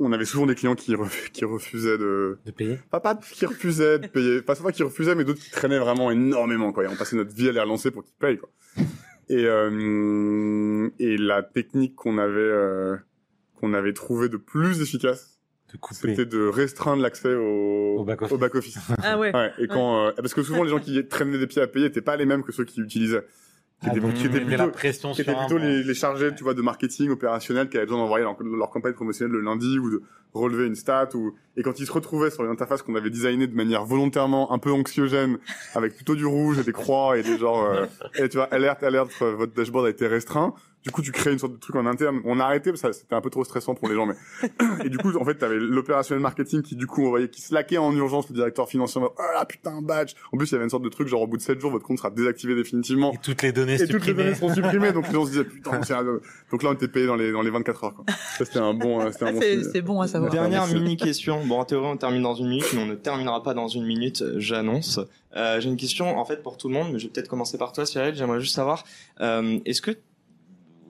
[0.00, 2.78] on avait souvent des clients qui, ref- qui refusaient de, de payer?
[2.90, 6.10] pas pas qui refusaient de payer, pas pas qui refusaient, mais d'autres qui traînaient vraiment
[6.10, 6.84] énormément, quoi.
[6.84, 8.48] Et on passait notre vie à les relancer pour qu'ils payent, quoi.
[9.28, 12.96] Et euh, et la technique qu'on avait euh,
[13.58, 15.38] qu'on avait trouvé de plus efficace,
[15.72, 15.94] de couper.
[16.14, 18.38] c'était de restreindre l'accès au, Au back-office.
[18.38, 18.78] back-office.
[19.02, 19.34] Ah ouais.
[19.34, 21.86] Ouais, et quand euh, parce que souvent les gens qui traînaient des pieds à payer
[21.86, 23.22] n'étaient pas les mêmes que ceux qui utilisaient,
[23.82, 25.82] qui Ah, étaient, donc qui tu étaient mettais plutôt, la pression qui étaient plutôt les,
[25.82, 29.32] les chargés, tu vois, de marketing opérationnel qui avaient besoin d'envoyer leur, leur campagne promotionnelle
[29.32, 30.02] le lundi ou de
[30.34, 33.46] relever une stat ou et quand ils se retrouvaient sur une interface qu'on avait designée
[33.46, 35.38] de manière volontairement un peu anxiogène
[35.74, 38.82] avec plutôt du rouge et des croix et des genres euh, et tu vois alerte
[38.82, 40.52] alerte votre dashboard a été restreint
[40.84, 42.20] Du coup, tu crées une sorte de truc en interne.
[42.24, 44.14] On a arrêté parce que c'était un peu trop stressant pour les gens, mais
[44.84, 47.94] et du coup, en fait, t'avais l'opérationnel marketing qui du coup envoyait, qui slackait en
[47.94, 49.00] urgence le directeur financier.
[49.04, 50.14] Oh là putain, badge.
[50.32, 51.70] En plus, il y avait une sorte de truc genre au bout de 7 jours,
[51.72, 53.12] votre compte sera désactivé définitivement.
[53.12, 53.98] Et toutes les données Et supprimées.
[53.98, 55.82] toutes les données seront supprimées, donc les gens se disaient putain.
[55.82, 56.04] c'est un-
[56.52, 57.94] Donc là, on était payé dans les dans les 24 heures.
[57.94, 58.04] Quoi.
[58.38, 59.40] Ça, c'était un bon, euh, c'était un Ah, bon.
[59.72, 60.30] c'est bon à savoir.
[60.30, 61.44] Dernière mini question.
[61.44, 63.84] Bon, en théorie, on termine dans une minute, mais on ne terminera pas dans une
[63.84, 65.00] minute, euh, j'annonce.
[65.36, 67.58] Euh, J'ai une question, en fait, pour tout le monde, mais je vais peut-être commencer
[67.58, 68.14] par toi, Cyril.
[68.14, 68.84] J'aimerais juste savoir,
[69.20, 69.90] euh, est-ce que,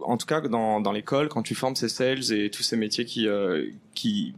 [0.03, 3.05] en tout cas, dans, dans l'école, quand tu formes ces sales et tous ces métiers
[3.05, 4.35] qui, euh, qui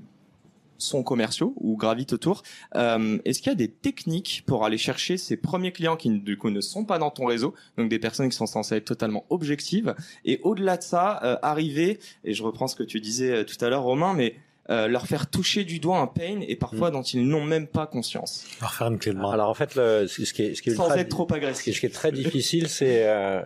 [0.79, 2.43] sont commerciaux ou gravitent autour,
[2.75, 6.39] euh, est-ce qu'il y a des techniques pour aller chercher ces premiers clients qui, du
[6.39, 9.27] coup, ne sont pas dans ton réseau, donc des personnes qui sont censées être totalement
[9.29, 9.95] objectives,
[10.25, 13.69] et au-delà de ça, euh, arriver, et je reprends ce que tu disais tout à
[13.69, 14.37] l'heure, Romain, mais
[14.71, 17.89] euh, leur faire toucher du doigt un pain et parfois dont ils n'ont même pas
[17.89, 19.33] conscience, Leur faire une clé de main.
[19.33, 21.75] Alors en fait, le, ce qui est, ce qui est sans ultra, être trop agressif.
[21.75, 23.43] ce qui est très difficile, c'est, euh,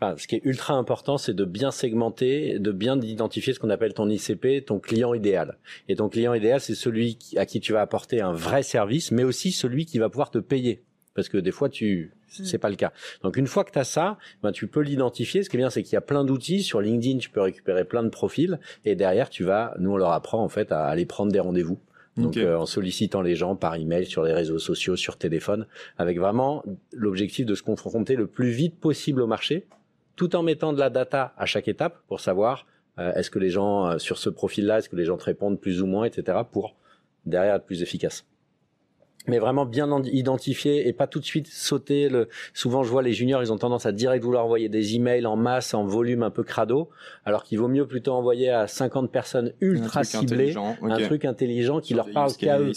[0.00, 3.70] enfin, ce qui est ultra important, c'est de bien segmenter, de bien identifier ce qu'on
[3.70, 5.58] appelle ton ICP, ton client idéal.
[5.88, 9.24] Et ton client idéal, c'est celui à qui tu vas apporter un vrai service, mais
[9.24, 10.82] aussi celui qui va pouvoir te payer.
[11.14, 12.92] Parce que des fois, tu, c'est pas le cas.
[13.22, 15.42] Donc une fois que tu as ça, ben, tu peux l'identifier.
[15.42, 16.62] Ce qui est bien, c'est qu'il y a plein d'outils.
[16.62, 18.60] Sur LinkedIn, tu peux récupérer plein de profils.
[18.84, 21.78] Et derrière, tu vas, nous, on leur apprend, en fait, à aller prendre des rendez-vous.
[22.16, 26.18] Donc euh, en sollicitant les gens par email, sur les réseaux sociaux, sur téléphone, avec
[26.18, 29.66] vraiment l'objectif de se confronter le plus vite possible au marché,
[30.20, 32.66] tout en mettant de la data à chaque étape pour savoir
[32.98, 35.58] euh, est-ce que les gens euh, sur ce profil-là, est-ce que les gens te répondent
[35.58, 36.36] plus ou moins, etc.
[36.52, 36.74] pour
[37.24, 38.26] derrière être plus efficace.
[39.28, 42.10] Mais vraiment bien en- identifier et pas tout de suite sauter.
[42.10, 42.28] Le...
[42.52, 45.36] Souvent, je vois les juniors, ils ont tendance à direct vouloir envoyer des emails en
[45.36, 46.90] masse, en volume un peu crado,
[47.24, 51.80] alors qu'il vaut mieux plutôt envoyer à 50 personnes ultra un ciblées un truc intelligent
[51.80, 52.72] qui Sur leur parle qu'à eux.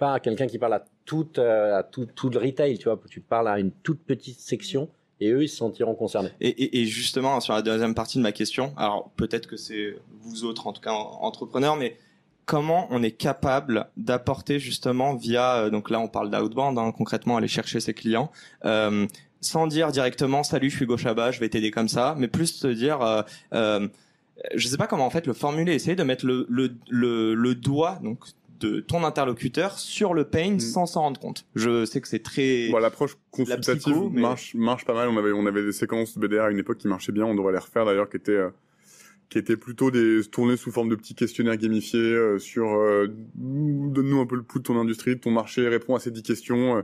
[0.00, 2.98] pas à quelqu'un qui parle à toute, euh, à tout, tout le retail, tu vois.
[3.10, 4.88] Tu parles à une toute petite section
[5.20, 6.30] et eux, ils se sentiront concernés.
[6.40, 9.96] Et, et, et justement, sur la deuxième partie de ma question, alors peut-être que c'est
[10.22, 11.96] vous autres, en tout cas en- entrepreneurs, mais
[12.44, 17.36] comment on est capable d'apporter justement via, euh, donc là on parle d'outbound, hein, concrètement
[17.36, 18.30] aller chercher ses clients,
[18.64, 19.06] euh,
[19.40, 22.68] sans dire directement salut, je suis Gauchaba, je vais t'aider comme ça, mais plus se
[22.68, 23.22] dire, euh,
[23.54, 23.88] euh,
[24.54, 27.54] je sais pas comment en fait le formuler, essayer de mettre le, le, le, le
[27.54, 28.20] doigt donc
[28.60, 30.60] de ton interlocuteur sur le pain Mm.
[30.60, 31.44] sans s'en rendre compte.
[31.54, 35.08] Je sais que c'est très Bon, l'approche consultative psycho, mais- marche marche pas mal.
[35.08, 37.24] On avait on avait des séquences BDR à une époque qui marchaient bien.
[37.26, 38.50] On devrait les refaire d'ailleurs, qui étaient euh,
[39.28, 44.20] qui étaient plutôt des tournées sous forme de petits questionnaires gamifiés euh, sur euh, donne-nous
[44.20, 46.76] un peu le pouls de ton industrie, de ton marché, réponds à ces 10 questions
[46.76, 46.82] euh,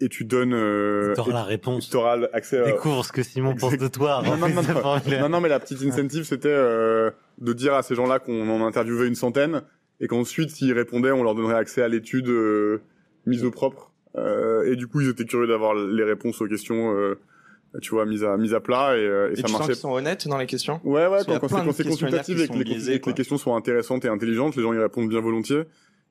[0.00, 1.88] et tu donnes euh, T'auras et la tu- réponse.
[1.90, 4.20] t'auras accès à Découvre ce que Simon pense de toi.
[4.24, 5.20] Non, non, non, non.
[5.20, 8.66] non, non, mais la petite incentive, c'était euh, de dire à ces gens-là qu'on en
[8.66, 9.62] interviewait une centaine
[10.00, 12.80] et qu'ensuite, s'ils répondaient, on leur donnerait accès à l'étude euh,
[13.26, 13.92] mise au propre.
[14.16, 17.18] Euh, et du coup, ils étaient curieux d'avoir les réponses aux questions, euh,
[17.82, 19.72] tu vois, mises à mises à plat et, euh, et Et ça tu sens marchait.
[19.72, 20.80] qu'ils sont honnêtes dans les questions?
[20.84, 23.12] Ouais, ouais, quand, c'est consultatif et que les, biaisés, et que quoi.
[23.12, 25.62] les questions sont intéressantes et intelligentes, les gens y répondent bien volontiers.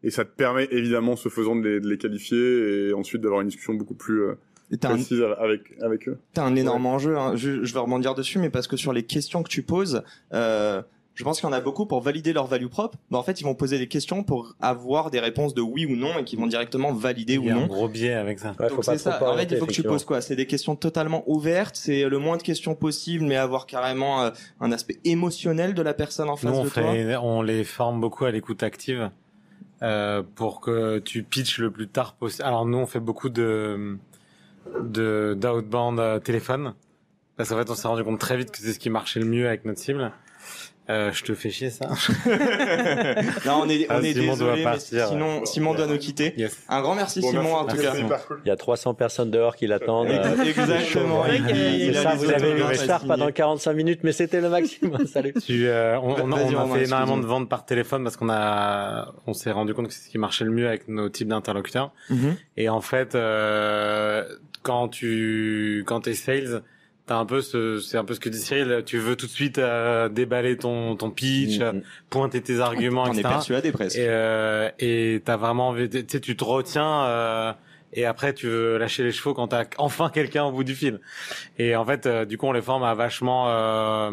[0.06, 3.40] Et ça te permet évidemment, ce faisant, de les, de les qualifier et ensuite d'avoir
[3.40, 4.34] une discussion beaucoup plus euh,
[4.70, 6.18] Et T'as un, précise avec, avec eux.
[6.34, 7.18] t'as un énorme enjeu.
[7.18, 7.38] hein.
[7.38, 10.04] Je, je vais rebondir dessus, mais parce que sur les questions que tu poses,
[10.34, 10.82] euh,
[11.16, 12.98] je pense qu'il y en a beaucoup pour valider leur value propre.
[13.12, 15.96] Mais en fait, ils vont poser des questions pour avoir des réponses de oui ou
[15.96, 17.68] non et qui vont directement valider Il ou y a un non.
[17.68, 18.56] gros biais avec ça.
[18.60, 19.32] Ouais, faut Donc pas c'est ça.
[19.32, 20.22] En fait, il faut que tu poses quoi?
[20.22, 21.76] C'est des questions totalement ouvertes.
[21.76, 25.94] C'est le moins de questions possible, mais avoir carrément euh, un aspect émotionnel de la
[25.94, 26.92] personne en face Nous, on de toi.
[26.94, 29.12] fait, on les forme beaucoup à l'écoute active
[29.84, 32.44] euh, pour que tu pitches le plus tard possible.
[32.48, 33.98] Alors nous, on fait beaucoup de
[34.82, 36.74] de d'outbound euh, téléphone
[37.38, 39.26] parce qu'en fait, on s'est rendu compte très vite que c'est ce qui marchait le
[39.26, 40.12] mieux avec notre cible.
[40.90, 41.88] Euh, je te fais chier ça.
[43.46, 46.34] non, on est, on Ah, est Simon désolé, mais sinon, Simon doit nous quitter.
[46.38, 46.58] Yes.
[46.68, 47.56] Un grand merci Bon, Simon merci.
[47.56, 48.22] en tout Merci, cas.
[48.28, 48.42] cool.
[48.46, 50.10] Il y a 300 personnes dehors qui l'attendent.
[50.10, 51.24] euh, Exactement.
[51.26, 52.94] C'est a ça, vous avez eu signer.
[53.08, 55.06] pendant 45 minutes, mais c'était le maximum.
[55.08, 55.34] Salut.
[55.46, 59.34] Tu, euh, on, on, a fait énormément de ventes par téléphone parce qu'on a, on
[59.34, 61.92] s'est rendu compte que c'est ce qui marchait le mieux avec nos types d'interlocuteurs.
[62.10, 62.36] Mhm.
[62.58, 64.24] Et en fait, euh,
[64.64, 66.62] quand tu, quand t'es sales,
[67.06, 69.32] t'as un peu ce, c'est un peu ce que dit Cyril, tu veux tout de
[69.32, 71.82] suite euh, déballer ton, ton pitch, euh, Mhm.
[72.10, 73.30] pointer tes arguments, On est etc.
[73.30, 73.98] persuadé presque.
[73.98, 77.54] Et, euh, et t'as vraiment envie, tu sais, tu te retiens, euh,
[77.94, 81.00] et après tu veux lâcher les chevaux quand t'as enfin quelqu'un au bout du fil.
[81.58, 84.12] Et en fait, euh, du coup, on les forme à vachement euh,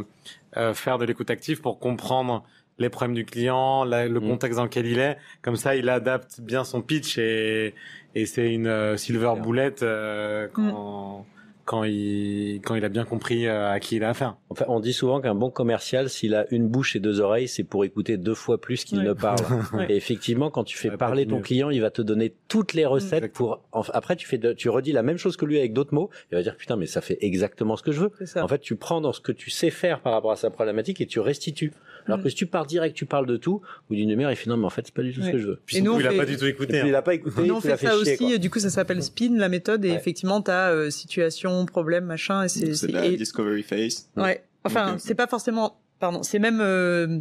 [0.56, 2.44] euh, faire de l'écoute active pour comprendre
[2.78, 4.28] les problèmes du client, la- le Mm.
[4.28, 5.16] contexte dans lequel il est.
[5.42, 7.74] Comme ça, il adapte bien son pitch et,
[8.14, 11.26] et c'est une euh, silver bullet euh, quand,
[11.70, 14.36] quand il quand il a bien compris euh, à qui il a affaire.
[14.48, 17.62] Enfin, on dit souvent qu'un bon commercial, s'il a une bouche et deux oreilles, c'est
[17.62, 19.38] pour écouter deux fois plus qu'il ne parle.
[19.88, 23.32] Et effectivement, quand tu fais parler ton client, il va te donner toutes les recettes
[23.32, 23.62] pour.
[23.72, 26.10] Après, tu fais, tu redis la même chose que lui avec d'autres mots.
[26.32, 28.10] Il va dire putain, mais ça fait exactement ce que je veux.
[28.42, 31.00] En fait, tu prends dans ce que tu sais faire par rapport à sa problématique
[31.00, 31.72] et tu restitues.
[32.10, 32.24] Alors mm.
[32.24, 34.56] que si tu pars direct, tu parles de tout, ou d'une demi-heure, il fait non,
[34.56, 35.60] mais en fait, c'est pas du tout ce que je veux.
[35.64, 36.80] Puis et nous, il a pas du tout écouté.
[36.80, 36.84] Hein.
[36.86, 37.42] Il a pas écouté.
[37.42, 38.38] Nous, on fait ça aussi.
[38.38, 42.44] Du coup, ça s'appelle spin, la méthode, et effectivement, tu as euh, situation, problème, machin,
[42.44, 42.74] et c'est.
[42.74, 44.08] C'est la discovery phase.
[44.16, 44.42] Ouais.
[44.64, 47.20] Enfin, c'est pas forcément pardon, c'est même, euh,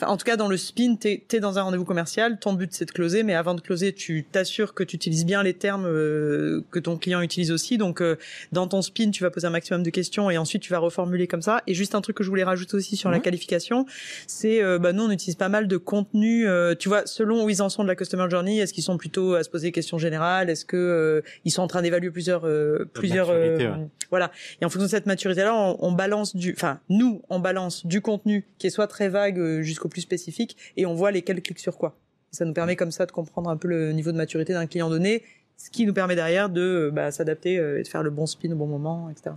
[0.00, 2.86] en tout cas dans le spin, t'es es dans un rendez-vous commercial, ton but c'est
[2.86, 6.62] de closer, mais avant de closer, tu t'assures que tu utilises bien les termes euh,
[6.70, 7.76] que ton client utilise aussi.
[7.76, 8.16] Donc euh,
[8.52, 11.26] dans ton spin, tu vas poser un maximum de questions et ensuite tu vas reformuler
[11.26, 11.62] comme ça.
[11.66, 13.84] Et juste un truc que je voulais rajouter aussi sur la qualification,
[14.26, 16.46] c'est bah nous on utilise pas mal de contenu.
[16.78, 19.34] tu vois, selon où ils en sont de la customer journey, est-ce qu'ils sont plutôt
[19.34, 22.46] à se poser des questions générales, est-ce que ils sont en train d'évaluer plusieurs
[22.92, 23.32] plusieurs
[24.10, 24.32] voilà.
[24.60, 28.00] Et en fonction de cette maturité-là, on, on balance du, enfin nous on balance du
[28.00, 31.58] contenu qui est soit très vague euh, jusqu'au plus spécifique et on voit lesquels cliquent
[31.58, 31.96] sur quoi.
[32.30, 34.88] Ça nous permet comme ça de comprendre un peu le niveau de maturité d'un client
[34.88, 35.24] donné,
[35.56, 38.26] ce qui nous permet derrière de euh, bah, s'adapter euh, et de faire le bon
[38.26, 39.34] spin au bon moment, etc.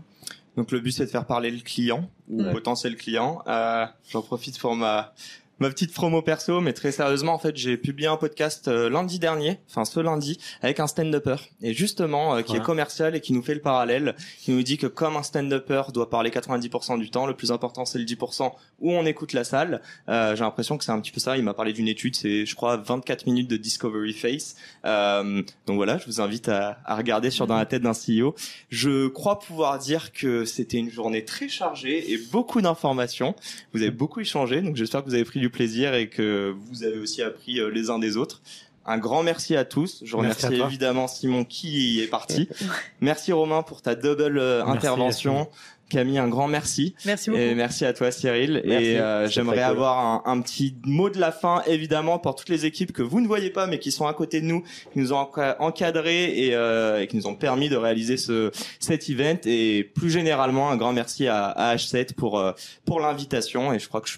[0.55, 3.41] Donc le but c'est de faire parler le client ou potentiel client.
[3.47, 5.13] Euh, J'en profite pour ma
[5.60, 9.20] ma petite promo perso, mais très sérieusement, en fait, j'ai publié un podcast euh, lundi
[9.20, 13.34] dernier, enfin ce lundi, avec un stand-upper, et justement, euh, qui est commercial et qui
[13.34, 17.10] nous fait le parallèle, qui nous dit que comme un stand-upper doit parler 90% du
[17.10, 19.82] temps, le plus important c'est le 10% où on écoute la salle.
[20.10, 21.38] Euh, j'ai l'impression que c'est un petit peu ça.
[21.38, 24.56] Il m'a parlé d'une étude, c'est je crois 24 minutes de Discovery Face.
[24.84, 28.36] donc voilà, je vous invite à, à regarder sur dans la tête d'un CEO.
[28.70, 33.36] Je crois pouvoir dire que c'était une journée très chargée et beaucoup d'informations.
[33.74, 36.85] Vous avez beaucoup échangé, donc j'espère que vous avez pris du plaisir et que vous
[36.85, 38.41] avez aussi appris euh, les uns des autres.
[38.85, 40.01] Un grand merci à tous.
[40.05, 42.47] Je remercie évidemment Simon qui est parti.
[43.01, 45.49] merci Romain pour ta double euh, intervention.
[45.89, 46.95] Camille, un grand merci.
[47.05, 47.41] Merci beaucoup.
[47.41, 48.61] Et merci à toi Cyril.
[48.63, 52.65] Et euh, j'aimerais avoir un, un, petit mot de la fin, évidemment, pour toutes les
[52.65, 54.63] équipes que vous ne voyez pas, mais qui sont à côté de nous,
[54.93, 55.27] qui nous ont
[55.59, 59.39] encadrés et, euh, et qui nous ont permis de réaliser ce cet event.
[59.45, 62.41] Et plus généralement, un grand merci à, à H7 pour
[62.85, 63.73] pour l'invitation.
[63.73, 64.17] Et je crois que je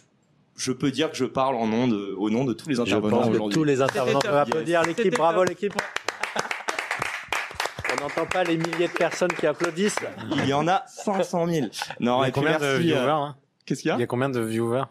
[0.55, 3.27] je peux dire que je parle en nom de, au nom de tous les intervenants
[3.29, 3.53] aujourd'hui.
[3.53, 5.15] Tous les intervenants peuvent applaudir l'équipe.
[5.15, 5.73] Bravo l'équipe.
[7.91, 9.99] On n'entend pas les milliers de personnes qui applaudissent.
[10.31, 11.67] Il y en a 500 000.
[11.99, 13.35] Non, Il y a combien de viewers euh, hein
[13.65, 14.83] Qu'est-ce qu'il y a Il y a combien de viewers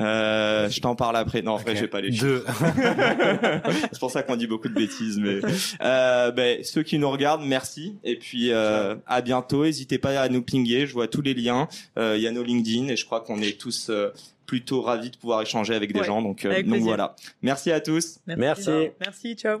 [0.00, 1.42] euh, je t'en parle après.
[1.42, 2.44] Non, en vrai, j'ai pas les chiffres.
[3.92, 5.18] c'est pour ça qu'on dit beaucoup de bêtises.
[5.18, 5.40] Mais
[5.82, 7.96] euh, ben, ceux qui nous regardent, merci.
[8.04, 9.64] Et puis euh, à bientôt.
[9.64, 10.86] N'hésitez pas à nous pinguer.
[10.86, 11.68] Je vois tous les liens.
[11.98, 14.10] Euh, il y a nos LinkedIn et je crois qu'on est tous euh,
[14.46, 16.22] plutôt ravis de pouvoir échanger avec des gens.
[16.22, 17.14] Donc, euh, donc voilà.
[17.42, 18.18] Merci à tous.
[18.26, 18.90] Merci.
[19.00, 19.34] Merci.
[19.34, 19.60] Ciao.